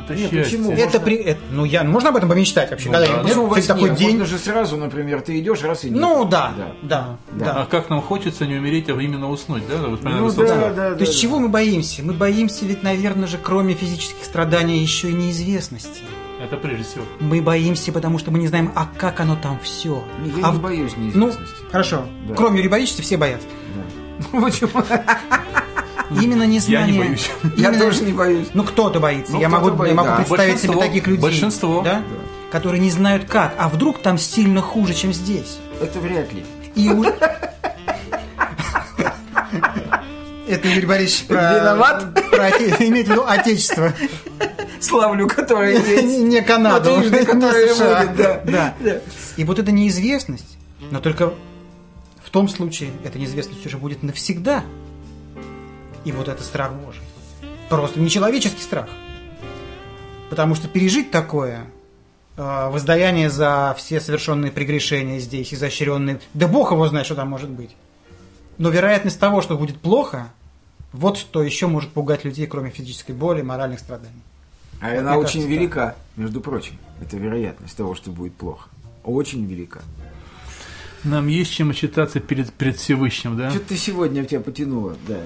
Ну, 0.09 0.15
Это 0.15 0.23
Нет, 0.23 0.31
счастье. 0.31 0.59
почему? 0.59 0.73
Это 0.73 1.01
при... 1.01 1.17
это- 1.17 1.41
ну, 1.51 1.65
я... 1.65 1.85
Можно 1.85 2.11
об 2.11 2.17
этом 2.17 2.29
помечтать 2.29 2.71
вообще? 2.71 2.91
когда 2.91 3.07
да. 3.07 3.13
нет? 3.15 3.23
Почему 3.23 3.47
во 3.47 3.61
такой 3.61 3.91
день... 3.91 4.11
Можно 4.19 4.27
же 4.27 4.39
сразу, 4.39 4.77
например, 4.77 5.21
ты 5.21 5.39
идешь, 5.39 5.63
раз 5.63 5.85
и 5.85 5.91
нет. 5.91 6.01
Ну, 6.01 6.25
да, 6.25 6.53
да, 6.83 7.17
да. 7.33 7.63
А 7.63 7.67
как 7.67 7.91
нам 7.91 8.01
хочется 8.03 8.47
не 8.47 8.57
умереть, 8.57 8.89
а 8.89 8.93
именно 8.93 9.31
уснуть, 9.31 9.63
да? 9.69 9.77
Вот, 9.87 10.03
Ну, 10.03 10.25
высоцкого. 10.25 10.71
да, 10.71 10.91
да, 10.91 10.95
То 10.95 11.01
есть 11.01 11.15
да. 11.15 11.19
чего 11.19 11.39
мы 11.39 11.49
боимся? 11.49 12.03
Мы 12.05 12.13
боимся 12.13 12.65
ведь, 12.65 12.83
наверное 12.83 13.27
же, 13.29 13.39
кроме 13.43 13.75
физических 13.75 14.25
страданий, 14.25 14.79
еще 14.79 15.11
и 15.11 15.13
неизвестности. 15.13 16.03
Это 16.43 16.57
прежде 16.57 16.85
всего. 16.85 17.05
Мы 17.21 17.43
боимся, 17.43 17.91
потому 17.91 18.19
что 18.19 18.31
мы 18.31 18.39
не 18.39 18.47
знаем, 18.47 18.71
а 18.77 18.87
как 18.97 19.19
оно 19.21 19.37
там 19.37 19.59
все. 19.63 20.05
Я 20.37 20.47
а 20.47 20.53
не 20.53 20.59
в- 20.59 20.63
боюсь 20.63 20.93
Ну, 20.97 21.05
неизвестности. 21.05 21.55
хорошо. 21.73 22.05
Да. 22.29 22.35
Кроме 22.35 22.63
юридически 22.63 23.03
все 23.03 23.17
боятся. 23.17 23.47
Ну, 24.33 24.43
Почему? 24.43 24.71
Именно 26.11 26.45
незнание. 26.45 26.87
Я 26.87 26.93
не 26.93 26.99
боюсь. 26.99 27.31
Я 27.57 27.73
тоже 27.79 28.03
не 28.03 28.13
боюсь. 28.13 28.49
Ну, 28.55 28.65
кто-то 28.65 28.99
боится. 29.01 29.33
Ну, 29.33 29.41
я, 29.41 29.49
могу, 29.49 29.85
я 29.85 29.95
могу 29.95 30.09
да. 30.09 30.17
представить 30.17 30.61
себе 30.61 30.77
таких 30.77 31.07
людей. 31.07 31.23
Большинство. 31.23 31.83
Да? 31.83 32.03
Которые 32.51 32.81
не 32.81 32.91
знают 32.91 33.27
как. 33.27 33.55
А 33.59 33.69
вдруг 33.69 34.01
там 34.01 34.17
сильно 34.17 34.63
хуже, 34.63 34.95
чем 34.95 35.13
здесь? 35.13 35.59
Это 35.83 35.99
вряд 36.01 36.33
ли. 36.33 36.45
И 36.75 36.89
у- 36.89 37.05
Это 40.49 40.67
Юрий 40.67 40.87
Борисович 40.87 41.27
про... 41.27 41.59
Виноват? 41.59 42.15
про 42.31 42.49
оте- 42.49 42.89
имеет 42.89 43.07
в 43.09 43.11
виду 43.11 43.25
отечество. 43.27 43.93
Славлю, 44.81 45.27
которая 45.29 45.79
есть. 45.79 46.19
Не 46.21 46.41
Канаду. 46.41 47.01
Не 47.01 47.25
которая 47.25 47.75
США. 47.75 48.07
будет, 48.07 48.17
да. 48.17 48.75
Да. 48.81 49.01
И 49.37 49.45
вот 49.45 49.59
эта 49.59 49.73
неизвестность, 49.73 50.57
но 50.91 51.01
только 51.01 51.35
в 52.25 52.31
том 52.31 52.49
случае 52.49 52.91
эта 53.05 53.19
неизвестность 53.19 53.65
уже 53.67 53.77
будет 53.77 54.03
навсегда. 54.03 54.63
И 56.09 56.13
вот 56.13 56.27
это 56.27 56.43
страх 56.43 56.73
Божий. 56.73 57.03
Просто 57.69 58.01
нечеловеческий 58.01 58.63
страх. 58.63 58.89
Потому 60.31 60.55
что 60.55 60.67
пережить 60.67 61.11
такое, 61.11 61.67
э, 62.39 62.69
воздаяние 62.71 63.29
за 63.29 63.75
все 63.77 64.01
совершенные 64.01 64.51
прегрешения 64.51 65.19
здесь, 65.19 65.53
изощренные, 65.53 66.19
да 66.33 66.49
Бог 66.49 66.73
его 66.73 66.89
знает, 66.89 67.05
что 67.05 67.15
там 67.15 67.29
может 67.29 67.51
быть. 67.51 67.77
Но 68.57 68.71
вероятность 68.71 69.21
того, 69.21 69.43
что 69.43 69.59
будет 69.59 69.79
плохо, 69.83 70.29
вот 70.95 71.19
что 71.19 71.43
еще 71.43 71.67
может 71.67 71.91
пугать 71.91 72.25
людей, 72.25 72.47
кроме 72.47 72.71
физической 72.71 73.13
боли, 73.13 73.43
моральных 73.43 73.79
страданий. 73.79 74.23
А 74.81 74.99
она 74.99 75.11
Мне 75.11 75.19
очень 75.19 75.41
кажется, 75.41 75.49
велика, 75.49 75.97
между 76.17 76.41
прочим. 76.41 76.79
Это 77.03 77.19
вероятность 77.19 77.77
того, 77.77 77.95
что 77.95 78.11
будет 78.13 78.33
плохо. 78.33 78.71
Очень 79.05 79.45
велика. 79.45 79.81
Нам 81.09 81.27
есть 81.27 81.53
чем 81.53 81.71
отчитаться 81.71 82.21
перед, 82.21 82.53
перед 82.53 82.77
Всевышним, 82.77 83.37
да? 83.37 83.51
Что-то 83.51 83.69
ты 83.71 83.77
сегодня 83.77 84.23
в 84.23 84.27
тебя 84.27 84.41
потянуло. 84.41 84.97
Да, 85.07 85.17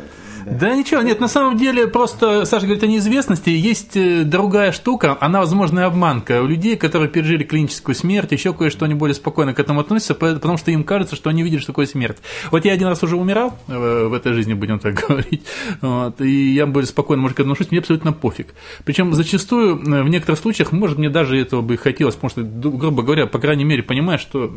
да. 0.44 0.52
Да 0.58 0.74
ничего, 0.74 1.02
нет, 1.02 1.20
на 1.20 1.28
самом 1.28 1.56
деле 1.56 1.86
просто 1.86 2.44
Саша 2.44 2.66
говорит 2.66 2.82
о 2.82 2.86
неизвестности. 2.86 3.50
Есть 3.50 3.96
э, 3.96 4.22
другая 4.24 4.72
штука, 4.72 5.16
она, 5.20 5.40
возможно, 5.40 5.86
обманка. 5.86 6.42
У 6.42 6.46
людей, 6.46 6.76
которые 6.76 7.08
пережили 7.08 7.44
клиническую 7.44 7.94
смерть, 7.94 8.32
еще 8.32 8.52
кое-что, 8.52 8.84
они 8.84 8.94
более 8.94 9.14
спокойно 9.14 9.54
к 9.54 9.60
этому 9.60 9.80
относятся, 9.80 10.14
по- 10.14 10.34
потому 10.34 10.56
что 10.56 10.70
им 10.70 10.84
кажется, 10.84 11.16
что 11.16 11.30
они 11.30 11.42
видят, 11.42 11.60
что 11.60 11.72
такое 11.72 11.86
смерть. 11.86 12.18
Вот 12.50 12.64
я 12.64 12.72
один 12.72 12.88
раз 12.88 13.02
уже 13.02 13.16
умирал 13.16 13.56
э, 13.68 14.06
в 14.06 14.12
этой 14.14 14.32
жизни, 14.32 14.54
будем 14.54 14.78
так 14.78 14.94
говорить, 15.08 15.42
вот, 15.80 16.20
и 16.20 16.54
я 16.54 16.66
более 16.66 16.88
спокойно, 16.88 17.22
может, 17.22 17.36
к 17.36 17.40
этому 17.40 17.52
отношусь, 17.52 17.70
мне 17.70 17.80
абсолютно 17.80 18.12
пофиг. 18.12 18.54
Причем 18.84 19.12
зачастую, 19.14 19.76
э, 19.78 20.02
в 20.02 20.08
некоторых 20.08 20.40
случаях, 20.40 20.72
может, 20.72 20.98
мне 20.98 21.10
даже 21.10 21.38
этого 21.38 21.60
бы 21.62 21.74
и 21.74 21.76
хотелось, 21.76 22.14
потому 22.16 22.30
что, 22.30 22.42
грубо 22.42 23.02
говоря, 23.02 23.26
по 23.26 23.38
крайней 23.38 23.64
мере, 23.64 23.82
понимаю, 23.82 24.18
что 24.18 24.52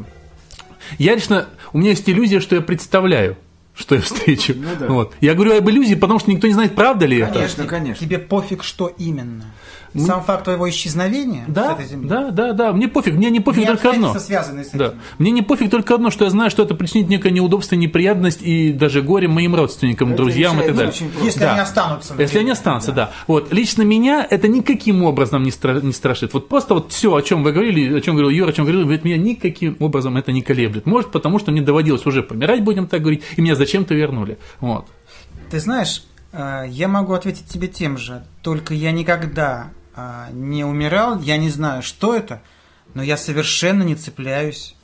я 0.98 1.16
лично, 1.16 1.48
у 1.74 1.78
меня 1.78 1.92
есть 1.92 2.10
иллюзия, 2.10 2.40
что 2.40 2.56
я 2.56 2.62
представляю, 2.62 3.38
что 3.76 3.96
я 3.96 4.02
встречу. 4.02 4.54
Ну 4.56 4.70
да. 4.80 4.88
вот. 4.88 5.14
Я 5.22 5.34
говорю 5.34 5.58
об 5.58 5.70
иллюзии, 5.70 5.96
потому 5.96 6.20
что 6.20 6.32
никто 6.32 6.48
не 6.48 6.54
знает, 6.54 6.76
правда 6.76 7.06
ли 7.06 7.18
это. 7.18 7.34
Конечно, 7.34 7.66
конечно. 7.66 8.06
Тебе 8.06 8.20
пофиг, 8.20 8.64
что 8.64 8.88
именно. 8.88 9.46
Сам 9.98 10.24
факт 10.24 10.44
твоего 10.44 10.70
исчезновения 10.70 11.46
с 11.48 11.52
Да, 11.52 11.74
этой 11.74 11.86
земли. 11.86 12.08
да, 12.10 12.32
да, 12.32 12.52
да. 12.54 12.74
Мне 12.74 12.88
пофиг, 12.88 13.14
мне 13.14 13.30
не 13.30 13.40
пофиг 13.40 13.62
Не 13.62 13.68
только 13.68 13.92
одно. 13.92 14.14
с 14.18 14.30
этим. 14.30 14.78
Да. 14.78 14.94
Мне 15.20 15.32
не 15.32 15.42
пофиг 15.42 15.72
только 15.72 15.96
одно, 15.96 16.10
что 16.12 16.26
я 16.26 16.30
знаю, 16.32 16.50
что 16.52 16.64
это 16.64 16.76
причинит 16.76 17.08
некое 17.08 17.32
неудобство, 17.32 17.76
неприятность 17.76 18.42
и 18.42 18.72
даже 18.74 19.02
горе 19.02 19.28
моим 19.28 19.56
родственникам, 19.56 20.10
Это 20.10 20.18
друзьям 20.18 20.60
и 20.60 20.66
так 20.66 20.76
далее. 20.76 20.94
просто. 20.94 21.24
Если 21.26 21.40
Да. 21.40 21.52
они 21.54 21.60
останутся. 21.62 22.14
Если 22.14 22.24
например. 22.24 22.42
они 22.42 22.52
останутся, 22.52 22.92
да. 22.92 23.12
Вот 23.28 23.54
лично 23.54 23.84
меня 23.84 24.26
это 24.30 24.48
никаким 24.48 25.04
образом 25.04 25.44
не, 25.44 25.52
стра- 25.52 25.82
не 25.86 25.94
страшит. 25.94 26.34
Вот 26.34 26.50
просто 26.50 26.74
вот 26.74 26.92
все, 26.92 27.16
о 27.16 27.22
чем 27.22 27.44
вы 27.44 27.52
говорили, 27.54 27.98
о 27.98 28.02
чем 28.02 28.16
говорил 28.16 28.30
Юра, 28.32 28.50
о 28.50 28.54
чем 28.54 28.66
говорил, 28.66 28.82
говорит, 28.84 29.04
меня 29.06 29.18
никаким 29.18 29.78
образом 29.80 30.18
это 30.18 30.32
не 30.32 30.42
колеблет. 30.42 30.86
Может, 30.86 31.12
потому 31.12 31.40
что 31.40 31.52
мне 31.52 31.62
доводилось 31.62 32.06
уже 32.06 32.22
помирать, 32.24 32.64
будем 32.64 32.88
так 32.88 33.02
говорить, 33.02 33.24
и 33.38 33.42
меня 33.42 33.56
зачем-то 33.56 33.94
вернули. 33.94 34.38
Вот. 34.60 34.86
Ты 35.52 35.60
знаешь, 35.60 36.04
э, 36.34 36.66
я 36.70 36.88
могу 36.88 37.14
ответить 37.14 37.46
тебе 37.48 37.68
тем 37.68 37.98
же, 37.98 38.24
только 38.42 38.74
я 38.74 38.92
никогда 38.92 39.68
не 40.32 40.64
умирал, 40.66 41.20
я 41.22 41.38
не 41.38 41.50
знаю, 41.50 41.82
что 41.84 42.16
это, 42.16 42.42
но 42.94 43.04
я 43.04 43.18
совершенно 43.18 43.84
не 43.84 43.96
цепляюсь 43.96 44.76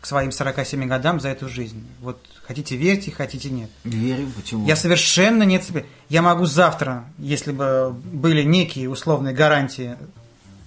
к 0.00 0.06
своим 0.06 0.32
47 0.32 0.86
годам 0.88 1.20
за 1.20 1.28
эту 1.28 1.48
жизнь. 1.48 1.86
Вот 2.00 2.18
хотите 2.46 2.76
верьте, 2.76 3.10
хотите 3.10 3.50
нет. 3.50 3.70
Верим, 3.84 4.32
почему? 4.32 4.66
Я 4.66 4.76
совершенно 4.76 5.42
не 5.42 5.58
цепляюсь. 5.58 5.88
Я 6.08 6.22
могу 6.22 6.46
завтра, 6.46 7.04
если 7.18 7.52
бы 7.52 7.90
были 7.92 8.42
некие 8.42 8.88
условные 8.88 9.34
гарантии 9.34 9.96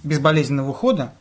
безболезненного 0.02 0.70
ухода, 0.70 1.12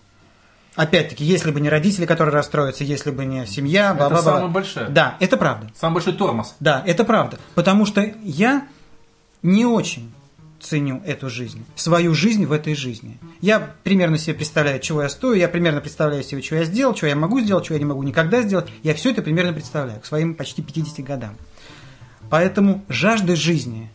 опять-таки, 0.76 1.24
если 1.24 1.52
бы 1.52 1.60
не 1.62 1.70
родители, 1.70 2.06
которые 2.06 2.34
расстроятся, 2.34 2.84
если 2.84 3.12
бы 3.12 3.26
не 3.26 3.46
семья, 3.48 3.88
Это 3.92 3.98
бла-бла-бла. 4.10 4.34
самая 4.34 4.48
большая. 4.50 4.90
Да, 4.90 5.18
это 5.20 5.38
правда. 5.38 5.72
Самый 5.76 5.96
большой 5.96 6.14
тормоз. 6.14 6.56
Да, 6.60 6.84
это 6.86 7.04
правда. 7.06 7.40
Потому 7.56 7.86
что 7.86 8.02
я 8.24 8.68
не 9.42 9.66
очень 9.66 10.14
ценю 10.64 11.02
эту 11.06 11.30
жизнь, 11.30 11.64
свою 11.76 12.14
жизнь 12.14 12.46
в 12.46 12.52
этой 12.52 12.76
жизни. 12.76 13.18
Я 13.42 13.76
примерно 13.84 14.18
себе 14.18 14.34
представляю, 14.34 14.80
чего 14.80 15.04
я 15.04 15.10
стою, 15.10 15.36
я 15.36 15.48
примерно 15.48 15.82
представляю 15.82 16.24
себе, 16.24 16.42
что 16.42 16.56
я 16.56 16.64
сделал, 16.64 16.96
что 16.96 17.08
я 17.08 17.16
могу 17.16 17.40
сделать, 17.42 17.66
что 17.66 17.74
я 17.74 17.80
не 17.80 17.86
могу 17.86 18.04
никогда 18.04 18.42
сделать. 18.42 18.68
Я 18.82 18.94
все 18.94 19.12
это 19.12 19.22
примерно 19.22 19.54
представляю 19.54 20.00
к 20.00 20.06
своим 20.06 20.36
почти 20.36 20.62
50 20.62 21.06
годам. 21.06 21.36
Поэтому 22.30 22.84
жажды 22.90 23.36
жизни 23.36 23.90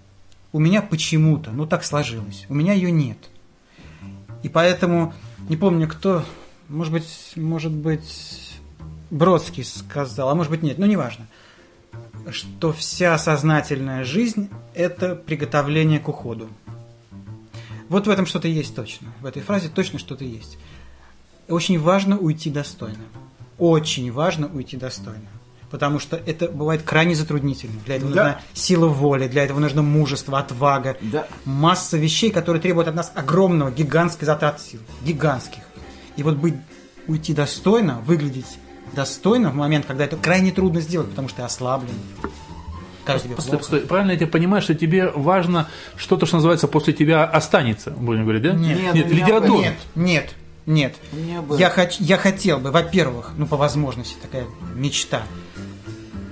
у 0.52 0.58
меня 0.58 0.82
почему-то, 0.82 1.50
ну 1.50 1.66
так 1.66 1.84
сложилось, 1.84 2.46
у 2.48 2.54
меня 2.54 2.74
ее 2.74 2.90
нет. 2.90 3.18
И 4.42 4.48
поэтому, 4.48 5.12
не 5.48 5.56
помню 5.56 5.88
кто, 5.88 6.24
может 6.68 6.92
быть, 6.92 7.32
может 7.34 7.72
быть, 7.72 8.52
Бродский 9.10 9.64
сказал, 9.64 10.28
а 10.28 10.34
может 10.34 10.50
быть 10.50 10.62
нет, 10.62 10.78
но 10.78 10.86
неважно 10.86 11.26
что 12.30 12.72
вся 12.72 13.16
сознательная 13.18 14.04
жизнь– 14.04 14.48
это 14.74 15.14
приготовление 15.14 16.00
к 16.00 16.08
уходу. 16.08 16.48
Вот 17.88 18.06
в 18.06 18.10
этом 18.10 18.26
что-то 18.26 18.48
есть 18.48 18.74
точно. 18.74 19.08
В 19.20 19.26
этой 19.26 19.42
фразе 19.42 19.68
точно 19.68 19.98
что-то 19.98 20.24
есть. 20.24 20.58
Очень 21.48 21.80
важно 21.80 22.18
уйти 22.18 22.50
достойно. 22.50 23.04
Очень 23.58 24.12
важно 24.12 24.46
уйти 24.52 24.76
достойно. 24.76 25.24
Потому 25.70 25.98
что 25.98 26.16
это 26.16 26.48
бывает 26.48 26.82
крайне 26.82 27.14
затруднительно. 27.14 27.80
Для 27.84 27.96
этого 27.96 28.12
Да. 28.12 28.24
нужна 28.24 28.40
сила 28.54 28.88
воли, 28.88 29.28
для 29.28 29.44
этого 29.44 29.58
нужно 29.58 29.82
мужество, 29.82 30.38
отвага. 30.38 30.96
Да. 31.00 31.26
Масса 31.44 31.96
вещей, 31.98 32.30
которые 32.30 32.62
требуют 32.62 32.88
от 32.88 32.94
нас 32.94 33.12
огромного, 33.14 33.70
гигантской 33.70 34.26
затраты 34.26 34.62
сил. 34.62 34.80
Гигантских. 35.04 35.62
И 36.16 36.22
вот 36.22 36.36
быть, 36.36 36.54
уйти 37.06 37.34
достойно, 37.34 38.00
выглядеть 38.00 38.58
достойно 38.94 39.50
в 39.50 39.54
момент, 39.54 39.86
когда 39.86 40.04
это 40.04 40.16
крайне 40.16 40.52
трудно 40.52 40.80
сделать, 40.80 41.10
потому 41.10 41.28
что 41.28 41.38
ты 41.38 41.42
ослаблен. 41.42 41.94
Тебе 43.22 43.36
Постой, 43.36 43.56
постой. 43.58 43.80
Правильно 43.80 44.10
я 44.10 44.18
тебя 44.18 44.26
понимаю, 44.26 44.60
что 44.60 44.74
тебе 44.74 45.08
важно 45.08 45.68
что-то, 45.96 46.26
что 46.26 46.36
называется, 46.36 46.68
после 46.68 46.92
тебя 46.92 47.24
останется, 47.24 47.90
будем 47.90 48.24
говорить, 48.24 48.42
да? 48.42 48.52
Нет. 48.52 48.78
Нет, 48.78 48.94
Нет, 48.94 49.10
литература. 49.10 49.62
Нет, 49.62 49.76
нет, 49.94 50.34
нет. 50.66 50.94
Я, 51.58 51.70
хоч- 51.70 51.96
я 52.00 52.18
хотел 52.18 52.58
бы, 52.58 52.70
во-первых, 52.70 53.32
ну 53.38 53.46
по 53.46 53.56
возможности 53.56 54.16
такая 54.20 54.44
мечта, 54.74 55.22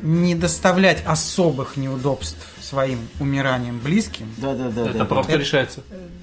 не 0.03 0.35
доставлять 0.35 1.03
особых 1.07 1.79
неудобств 1.79 2.37
своим 2.67 2.99
умиранием 3.21 3.79
близким. 3.83 4.27
Да, 4.39 4.55
да, 4.55 4.71
да. 4.71 4.87
Это 4.91 4.99
да, 4.99 5.05
просто 5.05 5.33
да. 5.33 5.39
решается. 5.39 5.81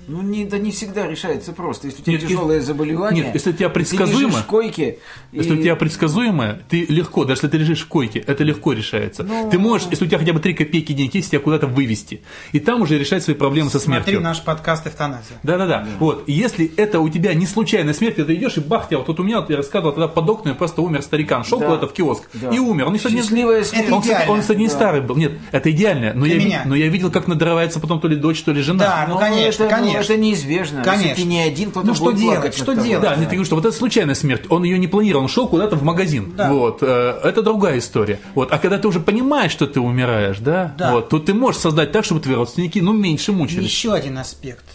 Ну, 0.07 0.21
не, 0.21 0.43
да 0.45 0.57
не 0.57 0.71
всегда 0.71 1.07
решается 1.07 1.53
просто. 1.53 1.88
Если 1.88 2.01
у 2.01 2.03
тебя 2.03 2.13
Нет, 2.17 2.27
тяжелое 2.27 2.55
если- 2.57 2.67
заболевание, 2.67 3.23
нет, 3.23 3.33
если 3.33 3.51
у 3.51 3.53
тебя 3.53 3.69
ты 3.69 3.79
предсказуемо- 3.79 4.27
лежишь 4.27 4.35
в 4.35 4.45
койке, 4.45 4.97
Если 5.31 5.55
и- 5.55 5.59
у 5.59 5.62
тебя 5.62 5.75
предсказуемое, 5.77 6.62
ты 6.69 6.85
легко, 6.89 7.23
даже 7.23 7.38
если 7.39 7.47
ты 7.47 7.57
лежишь 7.57 7.81
в 7.83 7.88
койке, 7.88 8.19
это 8.19 8.43
легко 8.43 8.73
решается. 8.73 9.23
Ну, 9.23 9.50
ты 9.50 9.57
можешь, 9.57 9.88
если 9.89 10.03
у 10.03 10.07
тебя 10.09 10.17
хотя 10.19 10.33
бы 10.33 10.39
3 10.41 10.53
копейки 10.53 10.91
денег 10.91 11.15
есть, 11.15 11.31
тебя 11.31 11.39
куда-то 11.39 11.67
вывести. 11.67 12.21
И 12.51 12.59
там 12.59 12.81
уже 12.81 12.97
решать 13.00 13.23
свои 13.23 13.35
проблемы 13.35 13.69
со 13.69 13.79
Смотри 13.79 14.03
смертью. 14.03 14.21
наш 14.21 14.41
подкаст 14.43 14.85
«Эвтаназия». 14.88 15.38
Да-да-да. 15.43 15.88
Вот. 16.00 16.25
И 16.27 16.33
если 16.33 16.69
это 16.75 17.00
у 17.00 17.07
тебя 17.07 17.33
не 17.33 17.47
случайная 17.47 17.93
смерть, 17.93 18.17
ты 18.17 18.33
идешь 18.35 18.57
и 18.57 18.59
бах 18.59 18.89
тебя. 18.89 18.97
Вот 18.97 19.07
тут 19.07 19.21
у 19.21 19.23
меня, 19.23 19.39
вот 19.39 19.50
я 19.50 19.55
рассказывал, 19.57 19.93
тогда 19.93 20.09
под 20.09 20.29
окнами 20.29 20.53
просто 20.55 20.81
умер 20.81 21.01
старикан. 21.03 21.45
Шел 21.45 21.59
Да. 21.59 21.65
куда-то 21.67 21.88
в 21.88 21.93
киоск 21.93 22.23
Да. 22.33 22.50
и 22.50 22.59
умер. 22.59 22.88
Он, 22.88 22.97
кстати, 22.97 23.13
не- 23.13 23.21
Счастливая 23.21 23.63
смерть. 23.63 23.89
Он, 23.89 24.01
кстати, 24.01 24.27
он, 24.29 24.41
кстати, 24.41 24.57
не 24.57 24.67
Да. 24.67 24.73
старый 24.73 25.00
был. 25.01 25.15
Нет, 25.15 25.31
это 25.53 25.71
идеально. 25.71 26.13
Но 26.13 26.25
Для 26.34 26.42
я, 26.42 26.46
меня. 26.46 26.63
но 26.66 26.75
я 26.75 26.88
видел, 26.88 27.12
как 27.12 27.28
надрывается 27.28 27.80
потом 27.80 28.00
то 28.00 28.08
ли 28.08 28.16
дочь, 28.16 28.42
то 28.44 28.52
ли 28.52 28.62
жена. 28.62 28.80
Да, 28.80 29.06
ну, 29.08 29.13
Ну, 29.16 29.20
конечно, 29.20 29.63
это, 29.63 29.75
ну, 29.75 29.82
конечно. 29.82 30.13
это 30.13 30.18
неизбежно. 30.18 30.84
Конечно. 30.84 31.08
Если 31.10 31.22
ты 31.22 31.28
не 31.28 31.42
один, 31.42 31.72
кто-то 31.72 31.88
Ну, 31.88 31.94
что 31.96 32.06
будет 32.06 32.18
делать? 32.18 32.36
плакать 32.40 32.56
Что 32.56 32.74
делать? 32.74 33.02
Да, 33.02 33.12
нет, 33.16 33.20
я 33.20 33.25
говорю, 33.25 33.46
что 33.46 33.56
вот 33.56 33.66
это 33.66 33.75
случайная 33.75 34.16
смерть, 34.16 34.44
он 34.50 34.63
ее 34.63 34.78
не 34.78 34.88
планировал, 34.88 35.24
он 35.24 35.30
шел 35.30 35.48
куда-то 35.48 35.75
в 35.75 35.84
магазин. 35.84 36.34
Да. 36.36 36.52
Вот, 36.52 36.80
э, 36.82 37.20
это 37.24 37.42
другая 37.42 37.80
история. 37.80 38.20
Вот, 38.36 38.52
а 38.52 38.58
когда 38.58 38.78
ты 38.78 38.88
уже 38.88 39.00
понимаешь, 39.00 39.52
что 39.52 39.68
ты 39.68 39.80
умираешь, 39.80 40.40
да, 40.40 40.74
Да. 40.78 40.94
Вот, 40.94 41.10
то 41.10 41.20
ты 41.20 41.34
можешь 41.34 41.62
создать 41.62 41.92
так, 41.92 42.06
чтобы 42.06 42.22
твои 42.22 42.36
родственники, 42.36 42.80
ну, 42.80 42.94
меньше 42.94 43.32
мучились. 43.32 43.63
Еще 43.66 43.94
один 43.94 44.18
аспект. 44.18 44.66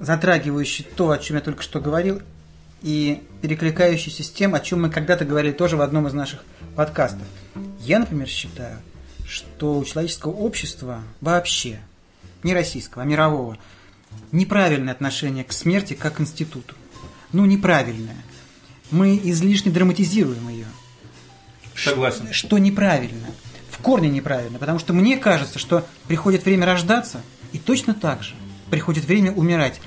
затрагивающий 0.00 0.84
то, 0.96 1.10
о 1.10 1.18
чем 1.18 1.36
я 1.36 1.42
только 1.42 1.62
что 1.62 1.80
говорил, 1.80 2.20
и 2.82 3.22
перекликающийся 3.40 4.22
с 4.22 4.30
тем, 4.30 4.54
о 4.54 4.60
чем 4.60 4.82
мы 4.82 4.90
когда-то 4.90 5.24
говорили 5.24 5.52
тоже 5.52 5.76
в 5.76 5.80
одном 5.80 6.06
из 6.06 6.12
наших 6.12 6.40
подкастов. 6.76 7.22
Я, 7.80 7.98
например, 8.00 8.28
считаю, 8.28 8.78
что 9.26 9.78
у 9.78 9.84
человеческого 9.84 10.32
общества 10.32 11.02
вообще, 11.20 11.80
не 12.42 12.54
российского, 12.54 13.02
а 13.02 13.06
мирового, 13.06 13.56
неправильное 14.32 14.92
отношение 14.92 15.44
к 15.44 15.52
смерти 15.52 15.94
как 15.94 16.14
к 16.14 16.20
институту. 16.20 16.74
Ну, 17.32 17.44
неправильное. 17.46 18.16
Мы 18.90 19.20
излишне 19.24 19.72
драматизируем 19.72 20.48
ее. 20.48 20.66
Согласен. 21.74 22.32
Что 22.32 22.58
неправильно. 22.58 23.26
В 23.70 23.78
корне 23.78 24.08
неправильно. 24.08 24.58
Потому 24.58 24.78
что 24.78 24.92
мне 24.92 25.16
кажется, 25.16 25.58
что 25.58 25.86
приходит 26.06 26.44
время 26.44 26.66
рождаться, 26.66 27.22
и 27.52 27.58
точно 27.58 27.94
так 27.94 28.22
же 28.22 28.34
приходит 28.70 29.04
время 29.04 29.32
умирать. 29.32 29.80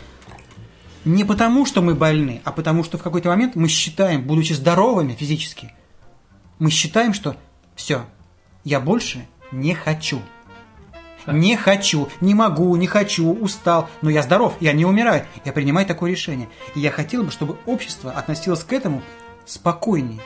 Не 1.05 1.23
потому, 1.23 1.65
что 1.65 1.81
мы 1.81 1.95
больны, 1.95 2.41
а 2.43 2.51
потому, 2.51 2.83
что 2.83 2.97
в 2.97 3.03
какой-то 3.03 3.29
момент 3.29 3.55
мы 3.55 3.69
считаем, 3.69 4.23
будучи 4.23 4.53
здоровыми 4.53 5.13
физически, 5.13 5.73
мы 6.59 6.69
считаем, 6.69 7.13
что 7.13 7.37
все, 7.75 8.05
я 8.67 8.81
больше 8.81 9.25
не 9.53 9.73
хочу. 9.73 10.21
Не 11.25 11.55
хочу, 11.55 12.09
не 12.19 12.33
могу, 12.33 12.75
не 12.75 12.85
хочу, 12.85 13.33
устал, 13.33 13.89
но 14.01 14.09
я 14.09 14.21
здоров, 14.21 14.55
я 14.59 14.73
не 14.73 14.85
умираю, 14.85 15.25
я 15.45 15.53
принимаю 15.53 15.87
такое 15.87 16.11
решение. 16.11 16.49
И 16.75 16.81
я 16.81 16.91
хотел 16.91 17.23
бы, 17.23 17.31
чтобы 17.31 17.57
общество 17.65 18.11
относилось 18.11 18.65
к 18.65 18.73
этому 18.73 19.01
спокойнее, 19.45 20.19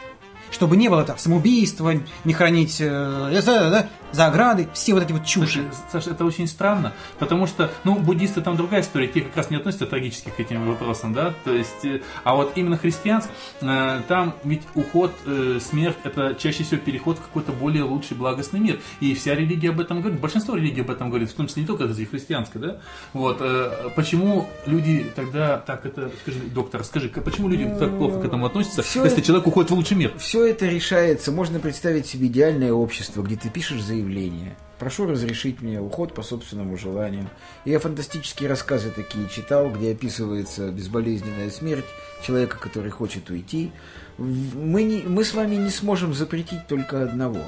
чтобы 0.52 0.78
не 0.78 0.90
было 0.90 1.04
там 1.04 1.18
самоубийства, 1.18 1.94
не 2.26 2.34
хранить 2.34 2.78
э, 2.80 3.42
да, 3.46 3.88
за 4.12 4.26
оградой, 4.28 4.68
все 4.74 4.94
вот 4.94 5.04
эти 5.04 5.12
вот 5.14 5.26
чуши. 5.26 5.64
Слушай, 5.64 5.66
Саша, 5.92 6.10
это 6.12 6.26
очень 6.26 6.48
странно, 6.48 6.94
потому 7.18 7.48
что, 7.48 7.72
ну, 7.86 7.96
буддисты 7.98 8.42
там 8.42 8.58
другая 8.58 8.82
история, 8.82 9.08
те 9.08 9.22
как 9.22 9.36
раз 9.38 9.50
не 9.50 9.56
относятся 9.58 9.86
трагически 9.86 10.30
к 10.30 10.40
этим 10.40 10.68
вопросам, 10.68 11.14
да, 11.14 11.34
то 11.46 11.54
есть, 11.54 11.86
э, 11.86 12.02
а 12.24 12.36
вот 12.36 12.54
именно 12.56 12.78
христианство, 12.78 13.32
э, 13.62 14.02
там 14.08 14.36
ведь 14.44 14.64
уход, 14.76 15.14
э, 15.26 15.60
смерть, 15.62 15.98
это 16.04 16.36
чаще 16.36 16.64
всего 16.64 16.80
переход 16.82 17.18
в 17.18 17.22
какой-то 17.22 17.52
более 17.54 17.84
лучший, 17.84 18.18
благостный 18.18 18.60
мир, 18.60 18.80
и 19.00 19.14
вся 19.14 19.34
религия 19.34 19.70
об 19.70 19.80
этом 19.80 20.02
говорит, 20.02 20.20
большинство 20.20 20.56
религий 20.56 20.82
об 20.82 20.92
этом 20.92 21.10
говорит, 21.10 21.30
в 21.30 21.34
том 21.34 21.48
числе 21.48 21.62
не 21.62 21.68
только 21.68 21.86
и 21.86 22.06
христианская, 22.06 22.60
да, 22.60 22.78
вот, 23.14 23.38
э, 23.40 23.90
почему 23.96 24.50
люди 24.66 25.10
тогда 25.16 25.58
так 25.58 25.86
это, 25.86 26.12
скажи, 26.22 26.40
доктор, 26.54 26.84
скажи, 26.84 27.08
почему 27.10 27.48
люди 27.48 27.74
так 27.80 27.98
плохо 27.98 28.20
к 28.20 28.26
этому 28.26 28.46
относятся, 28.46 28.82
Всё 28.84 29.04
если 29.04 29.20
это- 29.20 29.28
человек 29.28 29.48
уходит 29.48 29.72
в 29.72 29.76
лучший 29.76 29.96
мир? 29.98 30.14
Все 30.18 30.41
это 30.46 30.66
решается. 30.68 31.32
Можно 31.32 31.60
представить 31.60 32.06
себе 32.06 32.28
идеальное 32.28 32.72
общество, 32.74 33.22
где 33.22 33.36
ты 33.36 33.50
пишешь 33.50 33.82
заявление. 33.82 34.56
Прошу 34.80 35.06
разрешить 35.06 35.62
мне 35.62 35.80
уход 35.80 36.14
по 36.16 36.24
собственному 36.24 36.76
желанию. 36.78 37.30
Я 37.66 37.80
фантастические 37.80 38.50
рассказы 38.50 38.90
такие 38.90 39.30
читал, 39.30 39.70
где 39.70 39.92
описывается 39.92 40.72
безболезненная 40.72 41.52
смерть 41.52 41.86
человека, 42.24 42.58
который 42.58 42.90
хочет 42.90 43.30
уйти. 43.30 43.72
Мы, 44.18 44.84
не- 44.84 45.04
мы 45.04 45.24
с 45.24 45.34
вами 45.34 45.56
не 45.56 45.70
сможем 45.70 46.14
запретить 46.14 46.68
только 46.68 47.04
одного. 47.04 47.42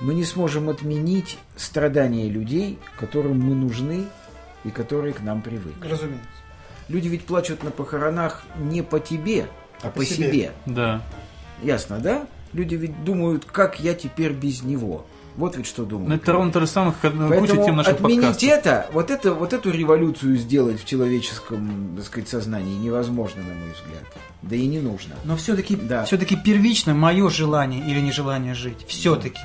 Мы 0.00 0.14
не 0.14 0.24
сможем 0.24 0.68
отменить 0.68 1.38
страдания 1.56 2.28
людей, 2.28 2.78
которым 2.98 3.40
мы 3.40 3.54
нужны 3.54 4.04
и 4.64 4.70
которые 4.70 5.12
к 5.12 5.20
нам 5.22 5.42
привыкли. 5.42 5.88
Разумеется. 5.88 6.28
Люди 6.88 7.08
ведь 7.08 7.24
плачут 7.24 7.62
на 7.64 7.70
похоронах 7.70 8.44
не 8.58 8.82
по 8.82 9.00
тебе, 9.00 9.46
а 9.82 9.90
по, 9.90 10.04
себе. 10.04 10.28
себе. 10.28 10.52
Да. 10.66 11.02
Ясно, 11.62 11.98
да? 11.98 12.26
Люди 12.52 12.74
ведь 12.74 13.04
думают, 13.04 13.44
как 13.44 13.80
я 13.80 13.94
теперь 13.94 14.32
без 14.32 14.62
него. 14.62 15.06
Вот 15.36 15.56
ведь 15.56 15.66
что 15.66 15.84
думают. 15.84 16.08
Ну, 16.08 16.14
это 16.14 16.32
ровно 16.32 16.52
то 16.52 16.60
же 16.60 16.68
самое, 16.68 16.94
как 17.02 17.12
куча 17.12 17.26
Поэтому 17.28 17.64
тем 17.64 17.76
наших 17.76 17.94
отменить 17.94 18.20
подкастов. 18.22 18.48
это, 18.50 18.86
вот 18.92 19.10
это, 19.10 19.34
вот 19.34 19.52
эту 19.52 19.70
революцию 19.72 20.36
сделать 20.36 20.80
в 20.80 20.84
человеческом, 20.84 21.94
так 21.96 22.04
сказать, 22.06 22.28
сознании 22.28 22.76
невозможно, 22.76 23.42
на 23.42 23.48
мой 23.54 23.70
взгляд. 23.74 24.04
Да 24.42 24.54
и 24.54 24.66
не 24.66 24.78
нужно. 24.78 25.14
Но 25.24 25.36
все-таки 25.36 25.74
Да. 25.74 26.04
все-таки 26.04 26.36
первично 26.36 26.94
мое 26.94 27.28
желание 27.30 27.80
или 27.84 27.98
нежелание 28.00 28.54
жить. 28.54 28.84
Все-таки. 28.86 29.40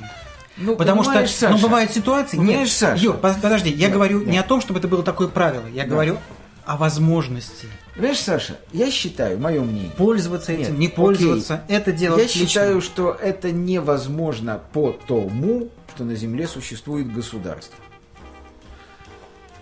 Ну, 0.58 0.76
Потому 0.76 1.02
что 1.04 1.12
понимаешь, 1.14 1.32
Саша, 1.34 1.54
ну, 1.56 1.60
бывают 1.60 1.92
ситуации. 1.92 2.38
понимаешь, 2.38 2.60
Нет, 2.60 2.70
Саша? 2.70 3.02
Юр, 3.04 3.18
под- 3.18 3.42
подожди, 3.42 3.72
я 3.72 3.88
Да, 3.88 3.94
говорю 3.94 4.24
да. 4.26 4.30
не 4.30 4.38
о 4.38 4.44
том, 4.44 4.62
чтобы 4.62 4.80
это 4.80 4.88
было 4.90 5.02
такое 5.02 5.28
правило. 5.30 5.64
Я 5.74 5.86
говорю 5.86 6.18
о 6.70 6.78
возможности 6.78 7.66
Понимаешь, 7.96 8.20
Саша, 8.20 8.60
я 8.72 8.92
считаю, 8.92 9.40
мое 9.40 9.60
мнение, 9.60 9.90
пользоваться 9.98 10.52
этим, 10.52 10.74
Нет, 10.74 10.78
не 10.78 10.88
пользоваться. 10.88 11.64
Это 11.68 11.92
дело 11.92 12.18
я 12.18 12.24
личное. 12.24 12.46
считаю, 12.46 12.82
что 12.82 13.12
это 13.12 13.52
невозможно 13.52 14.62
по 14.72 14.92
тому, 14.92 15.70
что 15.96 16.04
на 16.04 16.14
Земле 16.14 16.48
существует 16.48 17.12
государство. 17.12 17.76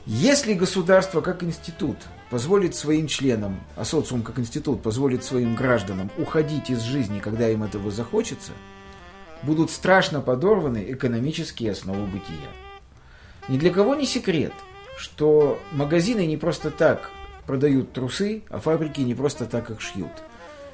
Если 0.05 0.53
государство 0.53 1.21
как 1.21 1.43
институт 1.43 1.95
позволит 2.29 2.75
своим 2.75 3.07
членам, 3.07 3.61
а 3.77 3.85
социум 3.85 4.21
как 4.21 4.37
институт 4.37 4.83
позволит 4.83 5.23
своим 5.23 5.55
гражданам 5.55 6.11
уходить 6.17 6.69
из 6.69 6.81
жизни, 6.81 7.19
когда 7.19 7.47
им 7.47 7.63
этого 7.63 7.89
захочется, 7.89 8.51
будут 9.43 9.71
страшно 9.71 10.19
подорваны 10.19 10.85
экономические 10.89 11.71
основы 11.71 12.05
бытия. 12.05 12.49
Ни 13.47 13.57
для 13.57 13.71
кого 13.71 13.95
не 13.95 14.05
секрет, 14.05 14.51
что 14.97 15.59
магазины 15.71 16.25
не 16.25 16.37
просто 16.37 16.71
так 16.71 17.11
продают 17.45 17.93
трусы, 17.93 18.41
а 18.49 18.59
фабрики 18.59 19.01
не 19.01 19.15
просто 19.15 19.45
так 19.45 19.69
их 19.69 19.79
шьют. 19.79 20.11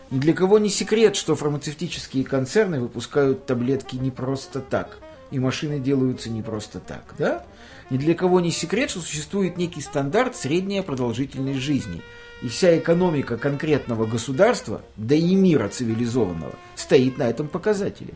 Ни 0.10 0.20
для 0.20 0.34
кого 0.34 0.60
не 0.60 0.70
секрет, 0.70 1.16
что 1.16 1.36
фармацевтические 1.36 2.24
концерны 2.24 2.80
выпускают 2.80 3.46
таблетки 3.46 3.96
не 3.96 4.12
просто 4.12 4.60
так, 4.60 4.98
и 5.32 5.40
машины 5.40 5.80
делаются 5.80 6.30
не 6.30 6.42
просто 6.42 6.80
так, 6.80 7.04
да? 7.18 7.46
Ни 7.90 7.98
для 7.98 8.14
кого 8.14 8.40
не 8.40 8.52
секрет, 8.52 8.90
что 8.90 9.02
существует 9.02 9.58
некий 9.58 9.82
стандарт 9.82 10.36
средняя 10.36 10.84
продолжительность 10.84 11.60
жизни, 11.60 12.02
и 12.42 12.48
вся 12.48 12.78
экономика 12.78 13.38
конкретного 13.38 14.06
государства, 14.06 14.82
да 14.96 15.16
и 15.16 15.36
мира 15.36 15.68
цивилизованного, 15.68 16.54
стоит 16.76 17.18
на 17.18 17.24
этом 17.30 17.48
показателе. 17.48 18.14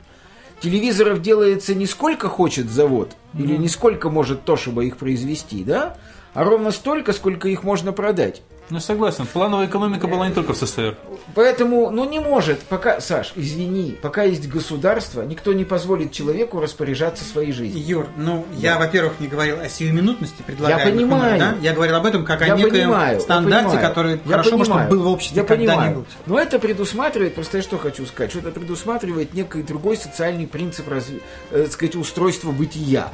Телевизоров 0.59 1.21
делается 1.21 1.75
не 1.75 1.85
сколько 1.85 2.29
хочет 2.29 2.69
завод, 2.69 3.15
или 3.35 3.55
не 3.57 3.67
сколько 3.67 4.09
может 4.09 4.43
то, 4.43 4.55
чтобы 4.55 4.87
их 4.87 4.97
произвести, 4.97 5.63
да? 5.63 5.97
А 6.33 6.43
ровно 6.43 6.71
столько, 6.71 7.13
сколько 7.13 7.47
их 7.47 7.63
можно 7.63 7.91
продать. 7.91 8.41
Ну, 8.69 8.81
согласен. 8.81 9.25
Плановая 9.25 9.67
экономика 9.67 10.07
была 10.07 10.27
не 10.27 10.33
только 10.33 10.53
в 10.53 10.57
СССР. 10.57 10.97
Поэтому, 11.35 11.89
ну 11.89 12.03
не 12.09 12.19
может, 12.19 12.59
пока, 12.63 12.99
Саш, 12.99 13.31
извини, 13.35 13.97
пока 14.01 14.23
есть 14.23 14.49
государство, 14.49 15.21
никто 15.21 15.53
не 15.53 15.63
позволит 15.63 16.11
человеку 16.11 16.59
распоряжаться 16.59 17.23
своей 17.23 17.53
жизнью. 17.53 17.81
Юр, 17.85 18.07
ну, 18.17 18.45
я, 18.57 18.77
во-первых, 18.77 19.21
не 19.21 19.27
говорил 19.27 19.61
о 19.61 19.69
сиюминутности 19.69 20.41
предлагаемых 20.41 20.85
Я 20.85 20.91
понимаю. 20.91 21.39
да? 21.39 21.55
Я 21.61 21.73
говорил 21.73 21.95
об 21.95 22.05
этом 22.05 22.25
как 22.25 22.41
о 22.41 22.47
Я 22.47 22.55
некоем 22.57 22.89
понимаю, 22.89 23.13
я 23.15 23.19
стандарте, 23.21 23.67
понимаю. 23.69 23.87
который 23.87 24.11
Я 24.25 24.31
хорошо 24.31 24.57
бы, 24.57 24.65
чтобы 24.65 24.83
был 24.87 25.03
в 25.03 25.07
обществе 25.07 25.37
Я 25.37 25.43
понимаю. 25.45 25.77
когда-нибудь. 25.77 26.07
Но 26.25 26.37
это 26.39 26.59
предусматривает, 26.59 27.35
просто 27.35 27.57
я 27.57 27.63
что 27.63 27.77
хочу 27.77 28.05
сказать, 28.05 28.31
что 28.31 28.39
это 28.39 28.51
предусматривает 28.51 29.33
некий 29.33 29.61
другой 29.61 29.95
социальный 29.95 30.45
принцип 30.45 30.89
разви- 30.89 31.21
э, 31.51 31.63
так 31.63 31.71
сказать, 31.71 31.95
устройства 31.95 32.51
бытия. 32.51 33.13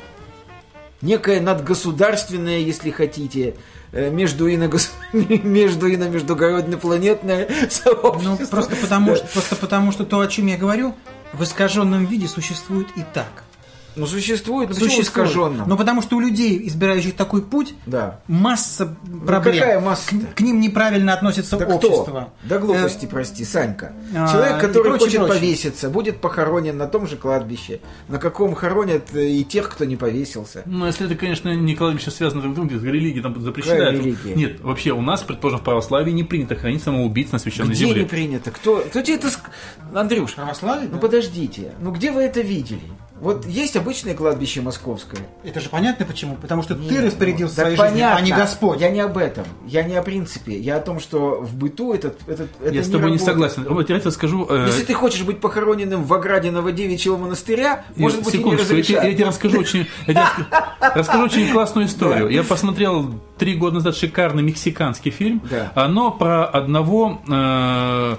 Некое 1.01 1.41
надгосударственное, 1.41 2.59
если 2.59 2.89
хотите, 2.89 3.55
между 3.93 4.53
иногос... 4.53 4.91
между 5.13 5.93
ино 5.93 6.05
междугородно-планетное 6.09 7.47
сообщество. 7.69 8.37
Ну, 8.39 8.47
просто 8.47 8.75
потому, 8.75 9.11
Да. 9.11 9.17
что, 9.17 9.27
просто 9.27 9.55
потому, 9.55 9.91
что 9.91 10.05
то, 10.05 10.19
о 10.19 10.27
чем 10.27 10.47
я 10.47 10.57
говорю, 10.57 10.95
в 11.31 11.43
искаженном 11.43 12.05
виде 12.05 12.27
существует 12.27 12.87
и 12.95 13.03
так. 13.13 13.43
Ну, 13.95 14.07
существует, 14.07 14.69
но 14.69 14.75
почему 14.75 14.89
Существует. 14.91 15.27
искаженно? 15.29 15.65
Но 15.67 15.77
потому 15.77 16.01
что 16.01 16.15
у 16.17 16.19
людей, 16.19 16.67
избирающих 16.67 17.15
такой 17.15 17.41
путь, 17.41 17.73
Да. 17.85 18.19
масса 18.27 18.95
проблем. 19.25 19.55
какая 19.59 19.79
масса-то? 19.79 20.25
К, 20.27 20.35
к 20.35 20.41
ним 20.41 20.59
неправильно 20.59 21.13
относится 21.13 21.57
Да 21.57 21.65
общество. 21.67 22.03
кто? 22.03 22.33
Да 22.43 22.57
глупости, 22.59 23.05
Э, 23.05 23.07
прости, 23.07 23.45
Санька. 23.45 23.93
а, 24.15 24.31
Человек, 24.31 24.59
который 24.61 24.83
прочее, 24.89 24.99
хочет 24.99 25.17
прочее. 25.19 25.39
повеситься, 25.39 25.89
будет 25.89 26.21
похоронен 26.21 26.77
на 26.77 26.87
том 26.87 27.07
же 27.07 27.17
кладбище, 27.17 27.79
на 28.07 28.17
каком 28.19 28.55
хоронят 28.55 29.13
э, 29.13 29.27
и 29.29 29.43
тех, 29.43 29.69
кто 29.69 29.85
не 29.85 29.95
повесился. 29.95 30.63
Ну, 30.65 30.85
если 30.85 31.05
это, 31.05 31.15
конечно, 31.15 31.53
не 31.55 31.75
кладбище 31.75 32.11
связано 32.11 32.41
друг 32.41 32.53
с 32.53 32.55
другом, 32.55 32.77
где 32.77 32.91
религия 32.91 33.21
там 33.21 33.33
религия? 33.35 34.35
Нет, 34.35 34.61
вообще 34.61 34.91
у 34.91 35.01
нас, 35.01 35.21
предположим, 35.21 35.59
в 35.59 35.63
православии 35.63 36.11
не 36.11 36.23
принято 36.23 36.55
хранить 36.55 36.83
самоубийц 36.83 37.31
на 37.31 37.39
священной 37.39 37.73
Где 37.73 37.85
земле. 37.85 38.01
не 38.03 38.07
принято? 38.07 38.51
Кто, 38.51 38.77
кто 38.77 39.01
тебе 39.01 39.15
это... 39.15 39.27
ск- 39.27 39.49
Андрюш, 39.93 40.33
Православие? 40.33 40.87
ну 40.89 40.95
да? 40.95 40.99
подождите. 41.01 41.71
Ну 41.79 41.91
где 41.91 42.11
вы 42.11 42.23
это 42.23 42.41
видели? 42.41 42.81
Вот 43.19 43.45
есть 43.45 43.75
обычное 43.83 44.13
кладбище 44.15 44.61
московское. 44.61 45.19
Это 45.43 45.59
же 45.59 45.69
понятно 45.69 46.05
почему. 46.05 46.35
Потому 46.35 46.63
что 46.63 46.75
ты 46.75 46.81
Нет, 46.81 47.05
распорядился 47.05 47.55
да 47.57 47.61
своей 47.63 47.77
жизнью, 47.77 48.07
а 48.07 48.21
не 48.21 48.29
понятно. 48.31 48.43
Господь. 48.45 48.79
Я 48.81 48.89
не 48.89 48.99
об 49.01 49.17
этом. 49.17 49.43
Я 49.67 49.83
не 49.83 49.95
о 49.95 50.01
принципе. 50.01 50.57
Я 50.57 50.77
о 50.77 50.79
том, 50.79 50.99
что 50.99 51.41
в 51.41 51.53
быту 51.55 51.93
этот, 51.93 52.17
этот 52.27 52.49
это 52.61 52.73
Я 52.73 52.83
с 52.83 52.87
тобой 52.87 53.11
не 53.11 53.17
работает. 53.17 53.21
согласен. 53.21 53.65
Вот 53.73 53.89
я 53.89 53.99
тебе 53.99 54.11
скажу... 54.11 54.47
э, 54.49 54.65
Если 54.67 54.83
ты 54.85 54.93
хочешь 54.93 55.23
быть 55.23 55.39
похороненным 55.39 56.03
в 56.03 56.13
ограде 56.13 56.49
Новодевичьего 56.51 57.17
монастыря, 57.17 57.83
может 57.95 58.23
быть, 58.23 58.33
и 58.33 58.37
не 58.37 58.43
секундочку, 58.43 58.73
я, 58.73 58.79
разрешат. 58.79 59.03
я 59.03 59.13
тебе 59.13 59.25
расскажу 59.25 59.59
очень, 59.59 59.87
расскажу 60.79 61.23
очень 61.25 61.51
классную 61.51 61.87
историю. 61.87 62.29
Я 62.29 62.43
посмотрел 62.43 63.13
три 63.37 63.55
года 63.55 63.75
назад 63.75 63.95
шикарный 63.95 64.43
мексиканский 64.43 65.11
фильм. 65.11 65.41
Оно 65.75 66.11
про 66.11 66.45
одного 66.45 67.21
э, 67.27 68.15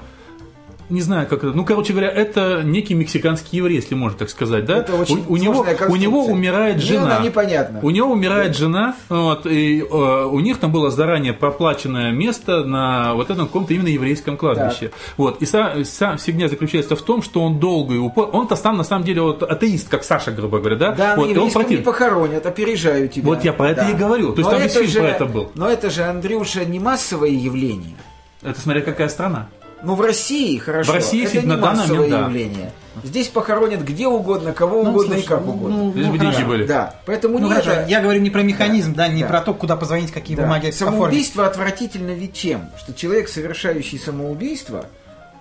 не 0.91 1.01
знаю, 1.01 1.27
как 1.27 1.45
это. 1.45 1.53
Ну, 1.53 1.65
короче 1.65 1.93
говоря, 1.93 2.11
это 2.11 2.63
некий 2.63 2.95
мексиканский 2.95 3.59
еврей, 3.59 3.77
если 3.77 3.95
можно 3.95 4.19
так 4.19 4.31
сказать, 4.31 4.65
да? 4.67 4.79
Это 4.79 4.95
очень 4.95 5.25
у, 5.29 5.33
у 5.33 5.37
него, 5.37 5.67
у 5.89 5.97
него 5.97 6.27
умирает 6.27 6.77
Мне 6.77 6.85
жена. 6.85 7.17
она 7.17 7.25
непонятна. 7.25 7.81
У 7.83 7.91
него 7.91 8.13
умирает 8.13 8.57
жена, 8.57 8.95
вот, 9.09 9.47
и 9.47 9.81
э, 9.81 9.85
у 10.31 10.41
них 10.41 10.59
там 10.59 10.73
было 10.73 10.91
заранее 10.91 11.33
проплаченное 11.33 12.13
место 12.13 12.65
на 12.65 13.15
вот 13.15 13.31
этом 13.31 13.47
каком-то 13.47 13.73
именно 13.75 13.89
еврейском 13.89 14.37
кладбище. 14.37 14.91
Вот, 15.17 15.41
и 15.43 15.45
вся, 15.45 15.75
вся 15.85 16.17
фигня 16.17 16.49
заключается 16.49 16.97
в 16.97 17.03
том, 17.03 17.23
что 17.23 17.43
он 17.43 17.59
долго 17.59 17.95
и 17.95 17.99
упор... 17.99 18.31
Он-то 18.33 18.57
сам, 18.57 18.77
на 18.77 18.85
самом 18.85 19.05
деле, 19.05 19.23
вот, 19.23 19.43
атеист, 19.43 19.89
как 19.89 20.05
Саша, 20.05 20.31
грубо 20.33 20.59
говоря, 20.59 20.77
да? 20.77 20.93
Да, 20.93 21.17
вот, 21.17 21.29
на 21.29 21.33
и 21.33 21.37
он 21.39 21.51
против- 21.51 21.71
не 21.71 21.77
похоронят, 21.85 22.47
опережаю 22.47 23.09
тебя. 23.09 23.27
Вот 23.27 23.45
я 23.45 23.53
про 23.53 23.71
это 23.71 23.83
Да. 23.83 23.91
и 23.91 23.95
говорю. 23.95 24.33
То 24.33 24.41
есть 24.41 24.51
Но 24.51 24.51
там 24.57 24.63
весь 24.63 24.73
это 24.73 24.81
фильм 24.81 24.93
же- 24.93 24.99
про 25.01 25.09
это 25.09 25.25
был. 25.27 25.51
Но 25.55 25.69
это 25.69 25.91
же, 25.91 26.03
Андрюша, 26.05 26.65
не 26.65 26.79
массовое 26.81 27.31
явление. 27.31 27.95
Это 28.43 28.61
смотря 28.61 28.83
какая 28.83 29.09
страна. 29.09 29.49
Ну, 29.85 29.95
в 29.95 30.01
России 30.01 30.57
хорошо. 30.59 30.93
В 30.93 30.95
России 30.95 31.25
это 31.27 31.41
не 31.41 31.47
на 31.47 31.57
данный 31.59 31.79
массовое 31.81 31.99
момент, 32.01 32.11
да. 32.13 32.25
явление. 32.27 32.73
Здесь 33.03 33.29
похоронят 33.29 33.83
где 33.83 34.07
угодно, 34.07 34.53
кого 34.53 34.83
Ну, 34.83 34.91
угодно 34.91 35.15
и 35.15 35.17
слушай, 35.17 35.29
как 35.29 35.45
ну, 35.45 35.53
угодно. 35.53 35.77
ну, 35.77 35.93
Лишь 35.95 36.07
бы 36.07 36.19
деньги 36.19 36.33
хорошо. 36.33 36.49
были. 36.49 36.67
Да, 36.67 36.95
поэтому 37.07 37.39
Ну 37.39 37.47
не 37.49 37.53
хорошо, 37.53 37.71
это... 37.73 37.91
я 37.91 38.01
говорю 38.01 38.21
не 38.21 38.31
про 38.31 38.43
механизм, 38.43 38.95
да, 38.95 39.09
не 39.09 39.23
Да. 39.23 39.29
про 39.29 39.41
то, 39.41 39.53
куда 39.53 39.77
позвонить, 39.77 40.11
какие 40.13 40.37
Да. 40.37 40.45
бумаги 40.45 40.69
оформить. 40.69 40.79
Самоубийство 40.95 41.47
отвратительно 41.47 42.11
ведь 42.13 42.35
чем? 42.35 42.71
Что 42.79 42.95
человек, 42.95 43.29
совершающий 43.29 43.99
самоубийство, 43.99 44.87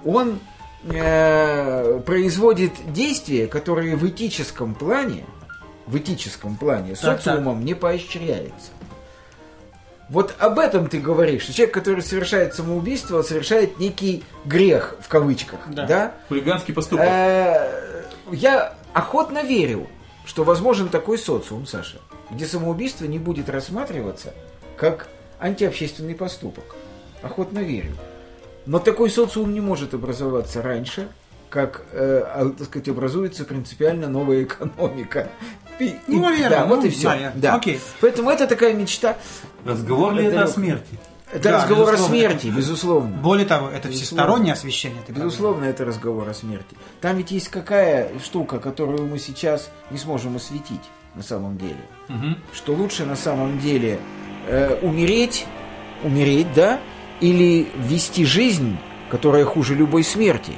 он 0.04 0.40
э, 0.86 2.02
производит 2.06 2.74
действия, 2.92 3.48
которые 3.48 3.96
в 3.96 4.06
этическом 4.08 4.76
плане, 4.76 5.24
в 5.88 5.96
этическом 5.98 6.58
плане 6.58 6.96
Так, 6.96 7.22
социумом 7.22 7.64
не 7.64 7.74
поощряется. 7.74 8.72
Вот 10.14 10.36
об 10.38 10.60
этом 10.60 10.90
ты 10.90 11.00
говоришь, 11.00 11.42
что 11.42 11.54
человек, 11.54 11.74
который 11.74 12.04
совершает 12.04 12.54
самоубийство, 12.54 13.24
совершает 13.24 13.80
некий 13.80 14.24
грех, 14.46 14.96
в 15.02 15.08
кавычках, 15.08 15.60
Да. 15.68 15.88
да? 15.88 16.12
Хулиганский 16.28 16.72
поступок. 16.72 17.04
Э, 17.08 18.04
Я 18.32 18.76
охотно 18.94 19.42
верю, 19.42 19.88
что 20.24 20.44
возможен 20.44 20.90
такой 20.90 21.18
социум, 21.18 21.66
Саша, 21.66 21.98
где 22.30 22.46
самоубийство 22.46 23.06
не 23.06 23.18
будет 23.18 23.50
рассматриваться 23.50 24.36
как 24.78 25.08
антиобщественный 25.40 26.14
поступок. 26.14 26.76
Охотно 27.24 27.60
верю. 27.60 27.94
Но 28.68 28.78
такой 28.78 29.10
социум 29.10 29.52
не 29.52 29.62
может 29.62 29.96
образоваться 29.96 30.62
раньше, 30.62 31.08
как, 31.54 31.84
э, 31.92 32.24
а, 32.26 32.50
так 32.58 32.66
сказать, 32.68 32.90
образуется 32.90 33.46
принципиально 33.46 34.08
новая 34.08 34.44
экономика. 34.44 35.30
И- 35.80 35.96
Ну, 36.08 36.22
наверное, 36.22 36.50
да, 36.50 36.66
вот 36.66 36.80
ну, 36.80 36.86
и 36.88 36.90
все. 36.90 37.10
наверное. 37.10 37.40
Да. 37.42 37.56
Окей. 37.56 37.80
Поэтому 38.02 38.32
это 38.32 38.48
такая 38.48 38.74
мечта. 38.74 39.18
Разговор 39.64 40.14
ли 40.16 40.26
это 40.26 40.44
о 40.44 40.48
смерти? 40.48 40.98
Это 41.32 41.44
Да, 41.50 41.58
разговор 41.58 41.92
безусловно. 41.92 42.06
о 42.06 42.10
смерти, 42.30 42.48
безусловно. 42.48 43.16
Более 43.18 43.46
того, 43.46 43.68
это 43.68 43.88
Безусловно. 43.88 43.98
всестороннее 44.06 44.54
освещение. 44.54 45.02
ты. 45.06 45.14
Безусловно, 45.14 45.66
это 45.66 45.86
разговор 45.86 46.28
о 46.30 46.34
смерти. 46.34 46.76
Там 47.02 47.18
ведь 47.18 47.30
есть 47.32 47.50
какая 47.50 48.10
штука, 48.20 48.60
которую 48.60 49.06
мы 49.08 49.20
сейчас 49.20 49.70
не 49.92 49.98
сможем 50.00 50.36
осветить 50.36 50.82
на 51.16 51.22
самом 51.24 51.58
деле. 51.58 51.78
Мгм. 52.08 52.38
Что 52.54 52.74
лучше 52.74 53.06
на 53.06 53.16
самом 53.16 53.60
деле 53.60 54.00
э, 54.48 54.78
умереть, 54.82 55.46
умереть, 56.04 56.54
да, 56.56 56.80
или 57.20 57.68
вести 57.78 58.26
жизнь, 58.26 58.78
которая 59.10 59.46
хуже 59.46 59.74
любой 59.76 60.04
смерти. 60.04 60.52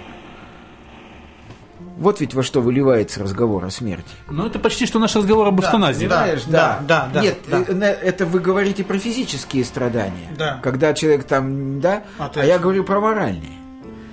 Вот 1.98 2.20
ведь 2.20 2.34
во 2.34 2.44
что 2.44 2.62
выливается 2.62 3.22
разговор 3.24 3.64
о 3.64 3.70
смерти. 3.70 4.10
Ну, 4.30 4.46
это 4.46 4.60
почти 4.60 4.86
что 4.86 5.00
наш 5.00 5.16
разговор 5.16 5.48
об 5.48 5.60
Да, 5.62 5.68
эвтаназии. 5.68 6.08
да. 6.08 6.22
Понимаешь, 6.22 6.44
да, 6.46 6.80
да, 6.86 7.22
Нет, 7.22 7.38
да. 7.50 7.62
э, 7.68 7.86
это 7.86 8.26
вы 8.26 8.40
говорите 8.40 8.84
про 8.84 8.98
физические 9.00 9.64
страдания. 9.64 10.28
Да. 10.38 10.60
Когда 10.62 10.94
человек 10.94 11.24
там, 11.24 11.80
да, 11.80 12.04
А 12.20 12.30
а, 12.36 12.44
я 12.46 12.60
говорю 12.60 12.84
про 12.84 13.00
моральные. 13.00 13.54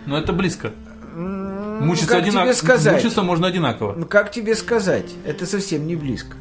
Но 0.07 0.16
это 0.16 0.33
близко. 0.33 0.71
Мучиться, 1.14 2.09
как 2.09 2.23
одинаково. 2.23 2.45
тебе 2.45 2.55
сказать? 2.55 2.95
Мучиться 2.95 3.23
можно 3.23 3.49
одинаково. 3.49 3.95
Ну, 3.97 4.07
как 4.07 4.31
тебе 4.31 4.55
сказать? 4.55 5.11
Это 5.27 5.47
совсем 5.47 5.87
не 5.87 5.97
близко. 5.97 6.37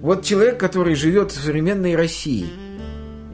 Вот 0.00 0.24
человек, 0.24 0.58
который 0.58 0.94
живет 0.94 1.32
в 1.32 1.40
современной 1.42 1.96
России, 1.96 2.46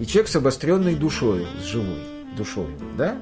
и 0.01 0.07
человек 0.07 0.29
с 0.29 0.37
обостренной 0.37 0.95
душой, 0.97 1.47
с 1.63 1.67
живой 1.67 2.03
душой, 2.37 2.67
да, 2.99 3.17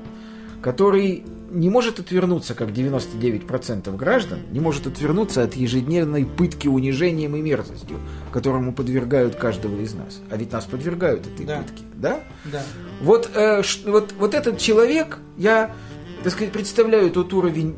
который 0.62 1.24
не 1.50 1.68
может 1.68 1.98
отвернуться, 1.98 2.54
как 2.54 2.70
99% 2.70 3.94
граждан, 3.96 4.40
не 4.52 4.60
может 4.60 4.86
отвернуться 4.86 5.42
от 5.42 5.54
ежедневной 5.54 6.24
пытки 6.24 6.68
унижением 6.68 7.36
и 7.36 7.40
мерзостью, 7.40 7.98
которому 8.32 8.72
подвергают 8.72 9.34
каждого 9.36 9.80
из 9.80 9.94
нас. 9.94 10.20
А 10.30 10.36
ведь 10.36 10.52
нас 10.52 10.64
подвергают 10.66 11.26
этой 11.26 11.46
Да. 11.46 11.58
пытке, 11.62 11.82
да? 11.94 12.20
Да. 12.44 12.62
Вот, 13.02 13.30
э, 13.34 13.62
ш- 13.62 13.80
вот, 13.90 14.12
вот 14.18 14.34
этот 14.34 14.58
человек, 14.58 15.18
я, 15.36 15.74
так 16.22 16.32
сказать, 16.32 16.52
представляю 16.52 17.10
тот 17.10 17.32
уровень, 17.32 17.74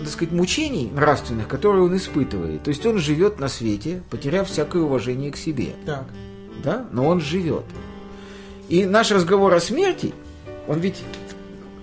так 0.00 0.08
сказать, 0.08 0.32
мучений 0.32 0.90
нравственных, 0.94 1.46
которые 1.46 1.84
он 1.84 1.96
испытывает. 1.96 2.62
То 2.62 2.70
есть 2.70 2.84
он 2.86 2.98
живет 2.98 3.38
на 3.38 3.48
свете, 3.48 4.02
потеряв 4.10 4.48
всякое 4.48 4.82
уважение 4.82 5.30
к 5.30 5.36
себе, 5.36 5.70
Так. 5.84 6.04
да? 6.64 6.86
Но 6.92 7.06
он 7.06 7.20
живет. 7.20 7.64
И 8.68 8.86
наш 8.86 9.10
разговор 9.10 9.52
о 9.52 9.60
смерти, 9.60 10.14
он 10.68 10.78
ведь 10.78 11.02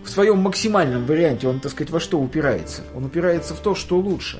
в 0.07 0.09
своем 0.09 0.37
максимальном 0.39 1.05
варианте, 1.05 1.47
он, 1.47 1.59
так 1.59 1.71
сказать, 1.73 1.91
во 1.91 1.99
что 1.99 2.19
упирается? 2.19 2.83
Он 2.95 3.03
упирается 3.03 3.53
в 3.53 3.59
то, 3.59 3.75
что 3.75 3.99
лучше. 3.99 4.39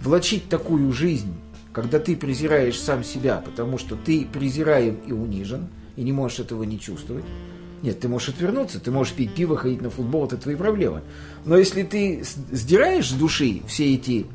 Влачить 0.00 0.50
такую 0.50 0.92
жизнь, 0.92 1.34
когда 1.72 1.98
ты 1.98 2.14
презираешь 2.14 2.78
сам 2.78 3.02
себя, 3.02 3.42
потому 3.42 3.78
что 3.78 3.96
ты 3.96 4.26
презираем 4.30 4.96
и 5.06 5.12
унижен, 5.12 5.68
и 5.96 6.02
не 6.02 6.12
можешь 6.12 6.40
этого 6.40 6.64
не 6.64 6.78
чувствовать. 6.78 7.24
Нет, 7.80 8.00
ты 8.00 8.08
можешь 8.08 8.28
отвернуться, 8.28 8.80
ты 8.80 8.90
можешь 8.90 9.14
пить 9.14 9.34
пиво, 9.34 9.56
ходить 9.56 9.80
на 9.80 9.88
футбол, 9.88 10.26
это 10.26 10.36
твои 10.36 10.56
проблемы. 10.56 11.00
Но 11.46 11.56
если 11.56 11.82
ты 11.84 12.22
сдираешь 12.50 13.08
с 13.08 13.12
души 13.12 13.62
все 13.66 13.94
эти 13.94 14.26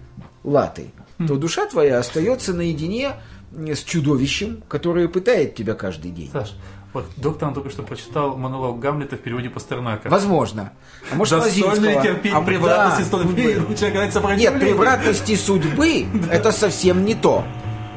латы, 0.44 0.92
то 1.28 1.36
душа 1.38 1.68
твоя 1.68 2.00
остается 2.00 2.54
наедине 2.54 3.14
с 3.52 3.84
чудовищем, 3.84 4.64
которое 4.68 5.08
пытает 5.08 5.56
тебя 5.56 5.76
каждый 5.76 6.12
день. 6.12 6.30
Саш, 6.32 6.54
вот 6.54 6.77
доктор 7.18 7.54
только 7.54 7.70
что 7.70 7.84
прочитал 7.84 8.38
монолог 8.38 8.80
Гамлета 8.80 9.16
в 9.16 9.20
переводе 9.20 9.50
Пастернака. 9.50 10.10
Возможно. 10.10 10.74
А 11.12 11.16
может, 11.16 11.40
Достойно 11.40 11.64
ли 11.64 11.96
Лозинского. 11.96 12.04
терпеть 12.04 12.34
А, 12.34 12.42
превратности 12.42 13.04
да. 13.12 14.22
про 14.22 14.36
Нет, 14.36 14.60
превратности 14.60 15.36
судьбы– 15.36 16.06
это 16.32 16.52
совсем 16.52 17.06
не 17.06 17.16
то. 17.16 17.44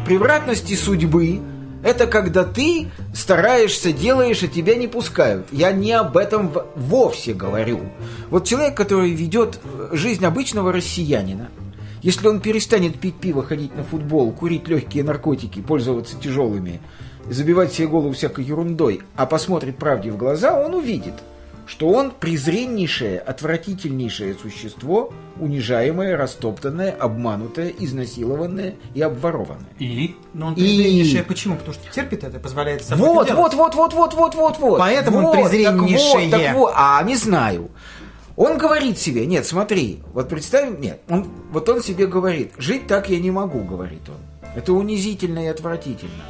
Превратности 0.07 0.75
судьбы– 0.75 1.41
это 1.85 2.07
когда 2.07 2.45
ты 2.45 2.91
стараешься, 3.15 3.93
делаешь, 3.93 4.43
а 4.43 4.49
тебя 4.49 4.75
не 4.75 4.87
пускают. 4.87 5.47
Я 5.51 5.73
не 5.73 5.93
об 5.93 6.17
этом 6.17 6.53
вовсе 6.75 7.33
говорю. 7.33 7.81
Вот 8.29 8.47
человек, 8.47 8.77
который 8.77 9.11
ведет 9.13 9.61
э, 9.65 9.91
жизнь 9.93 10.25
обычного 10.25 10.73
россиянина, 10.73 11.49
если 12.03 12.29
он 12.29 12.41
перестанет 12.41 12.99
пить 12.99 13.17
пиво, 13.17 13.43
ходить 13.43 13.75
на 13.77 13.85
футбол, 13.85 14.33
курить 14.33 14.69
легкие 14.69 15.05
наркотики, 15.05 15.61
пользоваться 15.61 16.17
тяжелыми, 16.19 16.81
забивать 17.31 17.73
себе 17.73 17.87
голову 17.89 18.13
всякой 18.13 18.45
ерундой, 18.45 19.03
а 19.17 19.27
посмотрит 19.27 19.77
правде 19.77 20.11
в 20.11 20.17
глаза, 20.17 20.61
он 20.61 20.75
увидит, 20.75 21.15
что 21.67 21.89
он 21.89 22.11
презреннейшее, 22.11 23.21
отвратительнейшее 23.21 24.35
существо, 24.35 25.13
унижаемое, 25.39 26.17
растоптанное, 26.17 26.91
обманутое, 26.91 27.73
изнасилованное 27.79 28.75
и 28.93 29.01
обворованное. 29.01 29.69
И? 29.79 30.17
Но 30.35 30.49
он 30.49 30.55
И- 30.55 30.57
презреннейшее 30.57 31.23
почему? 31.23 31.57
Потому 31.57 31.75
что 31.75 31.93
терпит 31.93 32.25
это, 32.25 32.41
позволяет 32.41 32.83
собой 32.83 33.09
Вот, 33.09 33.27
это 33.29 33.37
вот, 33.37 33.55
вот, 33.55 33.75
вот, 33.75 33.95
вот, 33.95 34.15
вот, 34.15 34.35
вот, 34.35 34.59
вот. 34.59 34.79
Поэтому 34.81 35.19
он 35.19 35.25
вот, 35.27 35.35
так 35.37 35.51
презреннейшее. 35.51 36.29
вот, 36.29 36.31
так 36.31 36.57
вот, 36.57 36.73
а 36.77 37.03
не 37.05 37.17
знаю. 37.17 37.71
Он 38.37 38.59
говорит 38.59 38.99
себе, 38.99 39.27
нет, 39.27 39.47
смотри, 39.47 40.01
вот 40.15 40.29
представим, 40.29 40.81
нет, 40.81 41.01
он, 41.09 41.29
вот 41.53 41.69
он 41.69 41.83
себе 41.83 42.07
говорит, 42.07 42.53
жить 42.59 42.87
так 42.87 43.11
я 43.11 43.19
не 43.21 43.31
могу, 43.31 43.61
говорит 43.61 44.09
он. 44.09 44.17
Это 44.57 44.73
унизительно 44.73 45.45
и 45.45 45.47
отвратительно. 45.47 46.25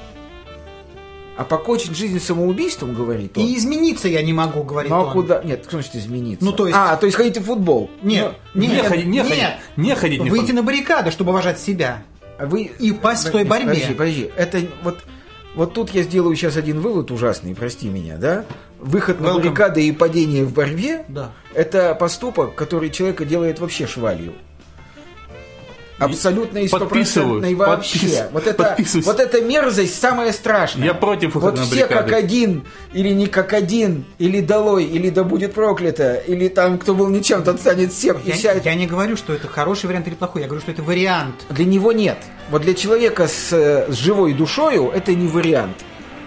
А 1.41 1.45
покончить 1.45 1.97
жизнь 1.97 2.21
самоубийством, 2.21 2.93
говорит 2.95 3.39
он. 3.39 3.45
И 3.47 3.57
измениться 3.57 4.09
я 4.09 4.21
не 4.21 4.35
могу, 4.35 4.63
говорит 4.63 4.91
ну 4.91 4.97
а 4.97 5.05
он. 5.07 5.13
куда? 5.13 5.41
Нет, 5.43 5.63
что 5.63 5.79
значит 5.79 5.97
измениться? 5.97 6.45
Ну, 6.45 6.53
то 6.53 6.67
есть- 6.67 6.79
А, 6.79 6.97
то 6.97 7.07
есть 7.07 7.17
ходить 7.17 7.39
в 7.39 7.45
футбол. 7.45 7.89
Нет, 8.03 8.35
Ну, 8.53 8.61
нет, 8.61 8.71
не 8.73 8.83
ходить, 8.83 9.07
не 9.07 9.11
нет. 9.13 9.27
ходить, 9.27 9.45
не 9.79 9.95
ходить, 9.95 10.23
не 10.23 10.29
Выйти 10.29 10.53
на 10.53 10.63
баррикады, 10.63 11.11
чтобы 11.11 11.31
уважать 11.31 11.59
себя. 11.59 12.03
а 12.39 12.45
вы... 12.45 12.71
И 12.79 12.91
упасть 12.91 13.27
в 13.27 13.31
той 13.31 13.45
борьбе. 13.45 13.69
Подожди, 13.71 13.95
подожди. 13.95 14.31
Это 14.37 14.61
вот... 14.85 14.99
Вот 15.55 15.73
тут 15.73 15.91
я 15.95 16.03
сделаю 16.03 16.37
сейчас 16.37 16.59
один 16.59 16.79
вывод 16.81 17.11
ужасный, 17.11 17.55
прости 17.55 17.89
меня, 17.89 18.19
да? 18.19 18.45
Выход 18.79 19.19
на 19.21 19.33
баррикады 19.33 19.87
и 19.87 19.93
падение 19.93 20.45
в 20.45 20.53
борьбе 20.53 21.07
Да. 21.09 21.33
это 21.55 21.95
поступок, 21.95 22.55
который 22.55 22.91
человека 22.91 23.25
делает 23.25 23.61
вообще 23.61 23.87
швалью. 23.87 24.35
Абсолютно 26.05 26.59
и 26.59 26.69
стопроцентный 26.69 27.55
Подписываюсь, 27.55 27.57
вообще. 27.57 27.99
подпис- 27.99 28.29
Вот, 28.33 28.47
это, 28.47 28.77
вот 29.05 29.21
эта 29.21 29.41
мерзость 29.43 30.01
самая 30.01 30.33
страшная. 30.33 30.87
Я 30.87 30.95
против 30.95 31.35
выхода 31.35 31.61
Вот 31.61 31.71
на 31.71 31.75
все 31.77 31.87
как 31.87 32.13
один, 32.13 32.65
или 32.93 33.11
не 33.11 33.27
как 33.27 33.53
один, 33.53 34.05
или 34.19 34.41
долой, 34.41 34.85
или 34.85 35.11
да 35.11 35.25
будет 35.25 35.55
проклято, 35.55 36.15
или 36.15 36.49
там 36.49 36.79
кто 36.79 36.95
был 36.95 37.09
ничем, 37.09 37.43
тот 37.43 37.61
станет 37.61 37.93
всем. 37.93 38.19
И 38.25 38.29
Я, 38.31 38.35
вся 38.35 38.53
эта 38.53 38.69
я 38.69 38.75
не 38.75 38.87
говорю, 38.87 39.17
что 39.17 39.33
это 39.33 39.49
хороший 39.49 39.87
вариант 39.87 40.07
или 40.09 40.15
плохой. 40.15 40.43
Я 40.43 40.49
говорю, 40.49 40.63
что 40.63 40.73
это 40.73 40.83
вариант. 40.83 41.35
Для 41.51 41.65
него 41.65 41.93
нет. 41.93 42.19
Вот 42.51 42.63
для 42.63 42.75
человека 42.75 43.29
с, 43.29 43.53
э, 43.53 43.93
с 43.93 43.97
живой 43.97 44.33
душою 44.35 44.91
это 44.95 45.15
не 45.15 45.29
вариант. 45.29 45.77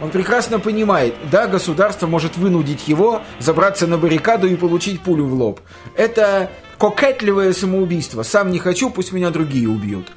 Он 0.01 0.09
прекрасно 0.09 0.59
понимает, 0.59 1.13
да, 1.31 1.47
государство 1.47 2.07
может 2.07 2.35
вынудить 2.35 2.87
его 2.89 3.21
забраться 3.39 3.87
на 3.87 3.97
баррикаду 3.97 4.47
и 4.47 4.55
получить 4.55 4.99
пулю 5.01 5.25
в 5.25 5.33
лоб. 5.33 5.61
Это 5.95 6.49
кокетливое 6.89 7.53
самоубийство. 7.53 8.23
Сам 8.23 8.51
не 8.51 8.59
хочу, 8.59 8.89
пусть 8.89 9.13
меня 9.13 9.29
другие 9.29 9.69
убьют. 9.69 10.11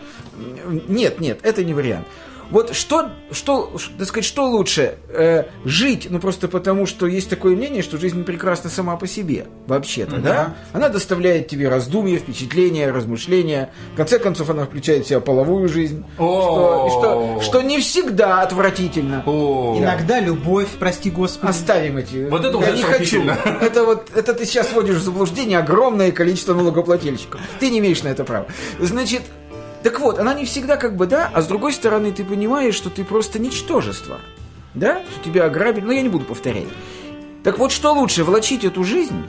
Нет, 0.88 1.20
нет, 1.20 1.38
это 1.44 1.62
не 1.62 1.72
вариант. 1.72 2.06
Вот 2.50 2.74
что, 2.74 3.10
что, 3.30 3.72
так 3.98 4.06
сказать, 4.06 4.24
что 4.24 4.48
лучше? 4.48 4.98
Э, 5.08 5.44
жить, 5.64 6.08
ну 6.10 6.20
просто 6.20 6.48
потому, 6.48 6.86
что 6.86 7.06
есть 7.06 7.28
такое 7.28 7.56
мнение, 7.56 7.82
что 7.82 7.98
жизнь 7.98 8.24
прекрасна 8.24 8.70
сама 8.70 8.96
по 8.96 9.06
себе, 9.06 9.46
вообще-то, 9.66 10.16
да? 10.16 10.54
Она 10.72 10.88
доставляет 10.88 11.48
тебе 11.48 11.68
раздумья, 11.68 12.18
впечатления, 12.18 12.90
размышления. 12.90 13.70
В 13.94 13.96
конце 13.96 14.18
концов, 14.18 14.50
она 14.50 14.64
включает 14.64 15.04
в 15.04 15.08
себя 15.08 15.20
половую 15.20 15.68
жизнь. 15.68 16.04
Что, 16.14 16.86
и 16.86 16.90
что, 16.90 17.40
что 17.42 17.62
не 17.62 17.80
всегда 17.80 18.42
отвратительно. 18.42 19.22
О, 19.26 19.76
Иногда 19.78 20.20
любовь, 20.20 20.68
прости 20.78 21.10
господи. 21.10 21.50
Оставим 21.50 21.96
эти. 21.96 22.28
Вот 22.28 22.44
это 22.44 22.58
Я 22.58 22.64
уже 22.64 22.76
не 22.76 22.82
хочу. 22.82 23.22
Это 23.60 23.84
вот, 23.84 24.10
это 24.14 24.34
ты 24.34 24.44
сейчас 24.44 24.72
вводишь 24.72 24.96
в 24.96 25.02
заблуждение 25.02 25.58
огромное 25.58 26.12
количество 26.12 26.54
налогоплательщиков. 26.54 27.40
Ты 27.58 27.70
не 27.70 27.78
имеешь 27.78 28.02
на 28.02 28.08
это 28.08 28.24
права. 28.24 28.46
Значит, 28.78 29.22
так 29.82 30.00
вот, 30.00 30.18
она 30.18 30.34
не 30.34 30.44
всегда 30.44 30.76
как 30.76 30.96
бы 30.96 31.06
да, 31.06 31.30
а 31.32 31.42
с 31.42 31.46
другой 31.46 31.72
стороны 31.72 32.12
ты 32.12 32.24
понимаешь, 32.24 32.74
что 32.74 32.90
ты 32.90 33.04
просто 33.04 33.38
ничтожество. 33.38 34.20
Да? 34.74 35.02
Что 35.10 35.24
тебя 35.24 35.44
ограбили. 35.46 35.84
Но 35.84 35.92
я 35.92 36.02
не 36.02 36.08
буду 36.08 36.24
повторять. 36.24 36.68
Так 37.42 37.58
вот, 37.58 37.72
что 37.72 37.92
лучше, 37.92 38.24
влачить 38.24 38.64
эту 38.64 38.84
жизнь 38.84 39.22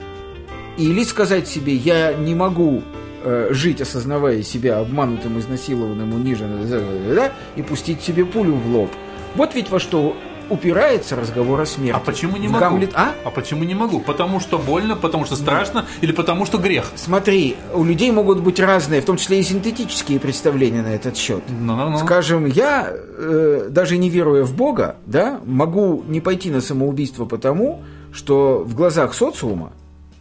или 0.76 1.04
сказать 1.04 1.48
себе, 1.48 1.74
я 1.74 2.12
не 2.14 2.34
могу 2.34 2.82
э, 3.22 3.48
жить, 3.50 3.80
осознавая 3.80 4.42
себя 4.42 4.78
обманутым, 4.78 5.38
изнасилованным, 5.38 6.14
униженным, 6.14 6.68
да, 7.14 7.32
и 7.56 7.62
пустить 7.62 8.02
себе 8.02 8.24
пулю 8.24 8.54
в 8.54 8.66
лоб. 8.74 8.90
Вот 9.34 9.54
ведь 9.54 9.70
во 9.70 9.78
что 9.78 10.16
упирается 10.50 11.16
разговор 11.16 11.60
о 11.60 11.66
смерти. 11.66 11.96
а 11.96 12.00
почему 12.00 12.36
не 12.36 12.48
В 12.48 12.52
могу? 12.52 12.64
Гамлет- 12.76 12.92
А? 12.94 13.12
А 13.24 13.30
почему 13.30 13.64
не 13.64 13.74
могу? 13.74 14.00
Потому 14.00 14.40
что 14.40 14.58
больно, 14.58 14.96
потому 14.96 15.24
что 15.24 15.36
страшно 15.36 15.86
или 16.00 16.12
потому 16.12 16.46
что 16.46 16.58
грех? 16.58 16.86
Смотри, 16.96 17.56
у 17.74 17.84
людей 17.84 18.10
могут 18.10 18.40
быть 18.40 18.58
разные, 18.60 19.00
в 19.00 19.04
том 19.04 19.16
числе 19.16 19.40
и 19.40 19.42
синтетические 19.42 20.20
представления 20.20 20.82
на 20.82 20.88
этот 20.94 21.16
счет. 21.16 21.42
Ну-ну-ну. 21.48 21.98
Скажем, 21.98 22.46
я, 22.46 22.88
э, 22.90 23.68
даже 23.70 23.96
не 23.98 24.08
веруя 24.10 24.44
в 24.44 24.54
Бога, 24.54 24.96
да, 25.06 25.40
могу 25.44 26.02
не 26.08 26.20
пойти 26.20 26.50
на 26.50 26.60
самоубийство 26.60 27.24
потому, 27.24 27.82
что 28.12 28.64
в 28.66 28.74
глазах 28.74 29.14
социума, 29.14 29.72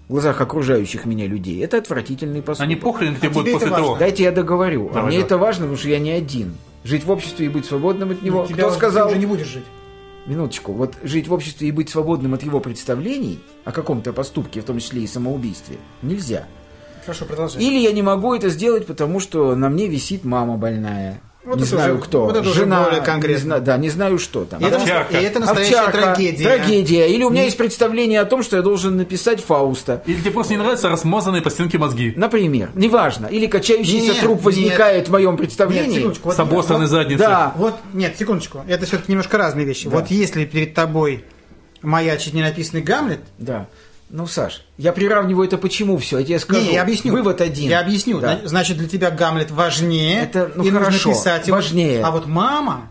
в 0.08 0.12
глазах 0.14 0.40
окружающих 0.42 1.06
меня 1.06 1.26
людей, 1.28 1.64
это 1.64 1.78
отвратительный 1.78 2.42
поступок. 2.42 2.66
Они 2.66 2.76
похрен 2.76 3.16
тебе 3.16 3.30
А 3.30 3.32
будут 3.32 3.54
после 3.54 3.70
важно? 3.70 3.86
того. 3.86 3.98
Дайте 3.98 4.24
я 4.24 4.32
договорю. 4.32 4.88
а 4.92 4.94
Давай, 4.94 5.04
мне 5.10 5.18
давай. 5.18 5.26
это 5.26 5.38
важно, 5.38 5.62
потому 5.64 5.78
что 5.78 5.90
я 5.90 6.00
не 6.00 6.12
один. 6.12 6.56
Жить 6.84 7.04
в 7.06 7.12
обществе 7.12 7.48
и 7.48 7.50
быть 7.50 7.66
свободным 7.66 8.12
от 8.12 8.22
него. 8.22 8.46
Ну, 8.50 8.56
Кто 8.56 8.72
сказал? 8.72 9.08
Ты 9.08 9.14
уже 9.16 9.20
не 9.20 9.26
будешь 9.26 9.48
жить. 9.48 9.66
Минуточку. 10.28 10.74
Вот 10.74 10.96
жить 11.04 11.28
в 11.28 11.34
обществе 11.34 11.70
и 11.70 11.72
быть 11.72 11.90
свободным 11.90 12.34
от 12.34 12.44
его 12.44 12.60
представлений 12.60 13.40
о 13.64 13.72
каком-то 13.72 14.12
поступке, 14.12 14.60
в 14.62 14.66
том 14.66 14.80
числе 14.80 15.04
и 15.04 15.08
самоубийстве, 15.08 15.78
нельзя. 16.02 16.46
Хорошо, 17.06 17.24
продолжай. 17.24 17.64
Или 17.64 17.80
я 17.80 17.94
не 17.94 18.02
могу 18.02 18.36
это 18.36 18.50
сделать, 18.50 18.86
потому 18.86 19.22
что 19.22 19.56
на 19.56 19.70
мне 19.70 19.88
висит 19.88 20.26
мама 20.26 20.58
больная. 20.58 21.22
Вот 21.48 21.56
не 21.58 21.64
это 21.64 21.72
знаю 21.76 21.94
уже- 21.96 22.04
кто. 22.04 22.26
вот 22.26 22.36
это 22.36 22.50
уже 22.50 22.60
Жена. 22.60 22.84
более 22.84 23.00
не 23.00 23.06
конкретно. 23.06 23.40
зна- 23.42 23.60
да, 23.60 23.78
не 23.78 23.90
знаю 23.90 24.20
что 24.20 24.44
там. 24.46 24.60
И 24.60 24.66
это, 24.66 24.78
Овчарка. 24.78 25.18
и 25.18 25.24
это 25.24 25.40
настоящая 25.40 25.76
Овчарка, 25.80 25.98
трагедия. 26.02 26.44
трагедия. 26.44 27.08
Или 27.08 27.24
у 27.24 27.30
меня 27.30 27.44
есть 27.46 27.58
представление 27.58 28.20
о 28.20 28.26
том, 28.26 28.44
что 28.44 28.58
я 28.58 28.62
должен 28.62 28.98
написать 28.98 29.42
Фауста. 29.44 30.04
Или 30.06 30.20
тебе 30.20 30.32
просто 30.32 30.54
не 30.54 30.60
нравятся 30.60 30.90
размазанные 30.90 31.42
по 31.42 31.50
стенке 31.50 31.78
мозги. 31.78 32.14
Например, 32.16 32.70
неважно. 32.76 33.28
Или 33.28 33.48
качающийся 33.48 34.14
Нет, 34.14 34.20
труп 34.20 34.36
нет. 34.38 34.44
возникает 34.46 35.08
в 35.08 35.12
моем 35.12 35.32
Нет, 35.32 35.40
представлении. 35.40 35.96
секундочку. 35.98 36.28
Вот- 36.28 36.36
С 36.36 36.40
вот- 36.40 36.88
задницей. 36.88 37.18
Да. 37.18 37.54
Вот, 37.56 37.76
нет, 37.94 38.16
секундочку. 38.20 38.64
Это 38.68 38.86
все-таки 38.86 39.12
немножко 39.12 39.38
разные 39.38 39.66
вещи. 39.66 39.88
Вот 39.88 40.08
если 40.12 40.46
перед 40.46 40.74
тобой 40.74 41.24
маячит 41.82 42.34
ненаписанный 42.34 42.82
Гамлет, 42.84 43.20
Да. 43.38 43.68
Ну, 44.10 44.26
Саш, 44.26 44.64
я 44.78 44.94
приравниваю 44.94 45.48
это 45.48 45.58
почему 45.58 45.98
все. 45.98 46.20
Я 46.20 46.26
тебе 46.26 46.40
скажу. 46.40 46.62
не, 46.62 46.74
я 46.74 46.82
объясню. 46.84 47.12
Вывод 47.12 47.42
один. 47.42 47.70
Я 47.70 47.82
объясню. 47.82 48.20
Да. 48.20 48.38
Зна- 48.38 48.48
Значит, 48.48 48.78
для 48.78 48.88
тебя 48.88 49.12
Гамлет 49.12 49.52
важнее. 49.52 50.22
Это, 50.22 50.50
ну, 50.56 50.64
и 50.64 50.72
хорошо, 50.72 50.92
нужно 51.10 51.12
писать 51.12 51.48
его. 51.48 51.58
важнее. 51.58 52.02
А 52.04 52.12
вот 52.12 52.26
мама 52.26 52.90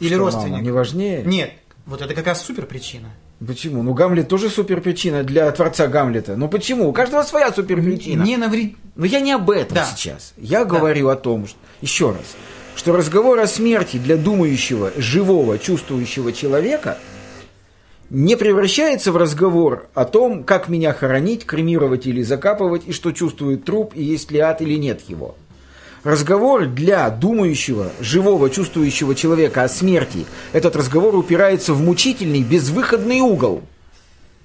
или 0.00 0.14
Что, 0.14 0.18
родственник. 0.18 0.50
мама, 0.52 0.62
не 0.62 0.70
важнее? 0.70 1.22
Нет, 1.26 1.52
вот 1.84 2.00
это 2.00 2.14
как 2.14 2.26
раз 2.26 2.42
супер 2.42 2.64
причина. 2.64 3.08
Почему? 3.46 3.82
Ну, 3.82 3.92
Гамлет 3.92 4.28
тоже 4.28 4.48
суперпричина 4.48 5.22
для 5.22 5.50
творца 5.52 5.88
Гамлета. 5.88 6.36
Ну, 6.36 6.48
почему? 6.48 6.88
У 6.88 6.92
каждого 6.94 7.22
своя 7.22 7.52
суперпричина. 7.52 8.22
Не 8.22 8.38
навреди. 8.38 8.76
Но 8.94 9.04
я 9.04 9.20
не 9.20 9.32
об 9.32 9.50
этом 9.50 9.74
Да. 9.74 9.84
сейчас. 9.84 10.32
Я 10.38 10.64
говорю 10.64 11.08
о 11.10 11.16
том, 11.16 11.46
что, 11.46 11.58
еще 11.82 12.12
раз, 12.12 12.34
что 12.76 12.96
разговор 12.96 13.38
о 13.40 13.46
смерти 13.46 13.98
для 13.98 14.16
думающего, 14.16 14.90
живого, 14.96 15.58
чувствующего 15.58 16.32
человека 16.32 16.96
не 18.10 18.36
превращается 18.36 19.10
в 19.12 19.16
разговор 19.16 19.88
о 19.94 20.04
том, 20.04 20.44
как 20.44 20.68
меня 20.68 20.92
хоронить, 20.92 21.44
кремировать 21.44 22.06
или 22.06 22.22
закапывать, 22.22 22.82
и 22.86 22.92
что 22.92 23.12
чувствует 23.12 23.64
труп, 23.64 23.92
и 23.94 24.02
есть 24.02 24.30
ли 24.30 24.38
ад 24.38 24.62
или 24.62 24.74
нет 24.76 25.00
его. 25.08 25.34
Разговор 26.04 26.66
для 26.66 27.10
думающего, 27.10 27.90
живого, 28.00 28.48
чувствующего 28.48 29.16
человека 29.16 29.64
о 29.64 29.68
смерти, 29.68 30.24
этот 30.52 30.76
разговор 30.76 31.16
упирается 31.16 31.74
в 31.74 31.80
мучительный, 31.82 32.42
безвыходный 32.42 33.20
угол. 33.20 33.62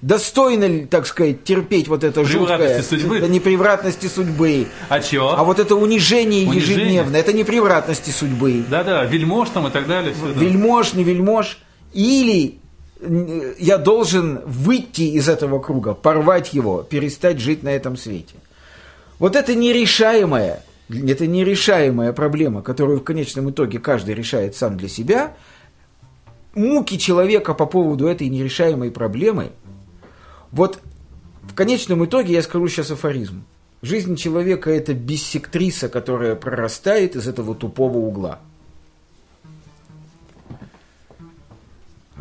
Достойно 0.00 0.64
ли, 0.64 0.84
так 0.86 1.06
сказать, 1.06 1.44
терпеть 1.44 1.86
вот 1.86 2.02
это 2.02 2.24
жуткое 2.24 2.82
судьбы? 2.82 3.20
да, 3.20 3.28
непревратности 3.28 4.06
судьбы, 4.08 4.66
А 4.88 4.98
чё? 4.98 5.28
а 5.36 5.44
вот 5.44 5.60
это 5.60 5.76
унижение, 5.76 6.48
Унижение? 6.48 6.86
ежедневное, 6.86 7.20
это 7.20 7.32
не 7.32 7.44
превратности 7.44 8.10
судьбы. 8.10 8.64
Да-да, 8.68 9.04
вельмож 9.04 9.50
там 9.50 9.68
и 9.68 9.70
так 9.70 9.86
далее. 9.86 10.12
это. 10.12 10.36
Вельмож, 10.40 10.94
не 10.94 11.04
вельмож. 11.04 11.58
Или 11.94 12.58
я 13.58 13.78
должен 13.78 14.40
выйти 14.44 15.02
из 15.02 15.28
этого 15.28 15.58
круга, 15.58 15.94
порвать 15.94 16.52
его, 16.52 16.82
перестать 16.82 17.38
жить 17.38 17.62
на 17.62 17.70
этом 17.70 17.96
свете. 17.96 18.34
Вот 19.18 19.36
это 19.36 19.54
нерешаемая, 19.54 20.62
это 20.88 21.26
нерешаемая 21.26 22.12
проблема, 22.12 22.62
которую 22.62 23.00
в 23.00 23.04
конечном 23.04 23.50
итоге 23.50 23.78
каждый 23.78 24.14
решает 24.14 24.56
сам 24.56 24.76
для 24.76 24.88
себя. 24.88 25.34
Муки 26.54 26.98
человека 26.98 27.54
по 27.54 27.66
поводу 27.66 28.06
этой 28.06 28.28
нерешаемой 28.28 28.90
проблемы, 28.90 29.52
вот 30.50 30.80
в 31.42 31.54
конечном 31.54 32.04
итоге 32.04 32.34
я 32.34 32.42
скажу 32.42 32.68
сейчас 32.68 32.90
афоризм. 32.90 33.44
Жизнь 33.80 34.14
человека– 34.16 34.70
это 34.72 34.94
биссектриса, 34.94 35.88
которая 35.88 36.36
прорастает 36.36 37.16
из 37.16 37.26
этого 37.26 37.54
тупого 37.54 37.98
угла. 37.98 38.38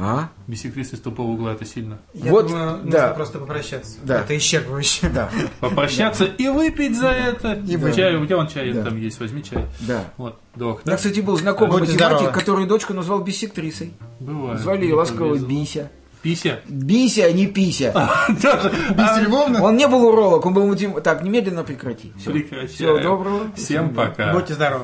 А? 0.04 0.30
Бисектриса 0.48 0.96
из 0.96 1.02
тупого 1.02 1.28
угла, 1.32 1.54
это 1.54 1.64
сильно. 1.66 2.00
Я 2.14 2.32
Вот, 2.32 2.48
думаю, 2.48 2.80
да. 2.84 3.02
нужно 3.02 3.14
просто 3.16 3.40
попрощаться. 3.40 3.98
Да. 4.04 4.22
Это 4.22 4.36
исчерпывающе. 4.36 5.10
Да, 5.14 5.30
Попрощаться 5.60 6.26
и 6.26 6.48
выпить 6.50 6.98
за 6.98 7.10
это. 7.10 7.54
И 7.54 7.78
выпить. 7.78 7.96
чай, 7.98 8.16
у 8.16 8.26
тебя 8.26 8.38
вон 8.38 8.48
чай 8.48 8.74
Да. 8.74 8.84
там 8.84 9.00
есть, 9.00 9.20
возьми 9.20 9.44
чай. 9.44 9.66
да. 9.82 10.06
Вот, 10.18 10.36
док. 10.56 10.82
У 10.86 10.88
меня, 10.88 10.98
кстати, 10.98 11.20
был 11.20 11.38
знакомый 11.38 11.82
математик, 11.82 12.32
который 12.32 12.66
дочку 12.66 12.94
назвал 12.94 13.22
биссектрисой. 13.22 13.94
Бывает. 14.20 14.60
Звали 14.60 14.86
ее 14.86 14.96
ласково. 14.96 15.36
Бися. 15.36 15.90
Пися. 16.22 16.58
Бися, 16.68 17.28
а 17.28 17.32
не 17.32 17.48
Пися. 17.48 18.10
Даже. 18.42 18.72
Бися 18.96 19.22
Львовна? 19.28 19.62
Он 19.64 19.76
не 19.76 19.88
был 19.88 20.06
уролог, 20.06 20.46
он 20.46 20.54
был 20.54 20.68
математик. 20.68 21.04
Так, 21.04 21.24
немедленно 21.24 21.64
прекрати. 21.64 22.12
Всё. 22.20 22.32
Прекращаем. 22.32 22.68
Всего 22.68 23.00
доброго. 23.00 23.40
Всем 23.56 23.90
пока. 23.90 24.34
Будьте 24.34 24.54
здоровы. 24.54 24.84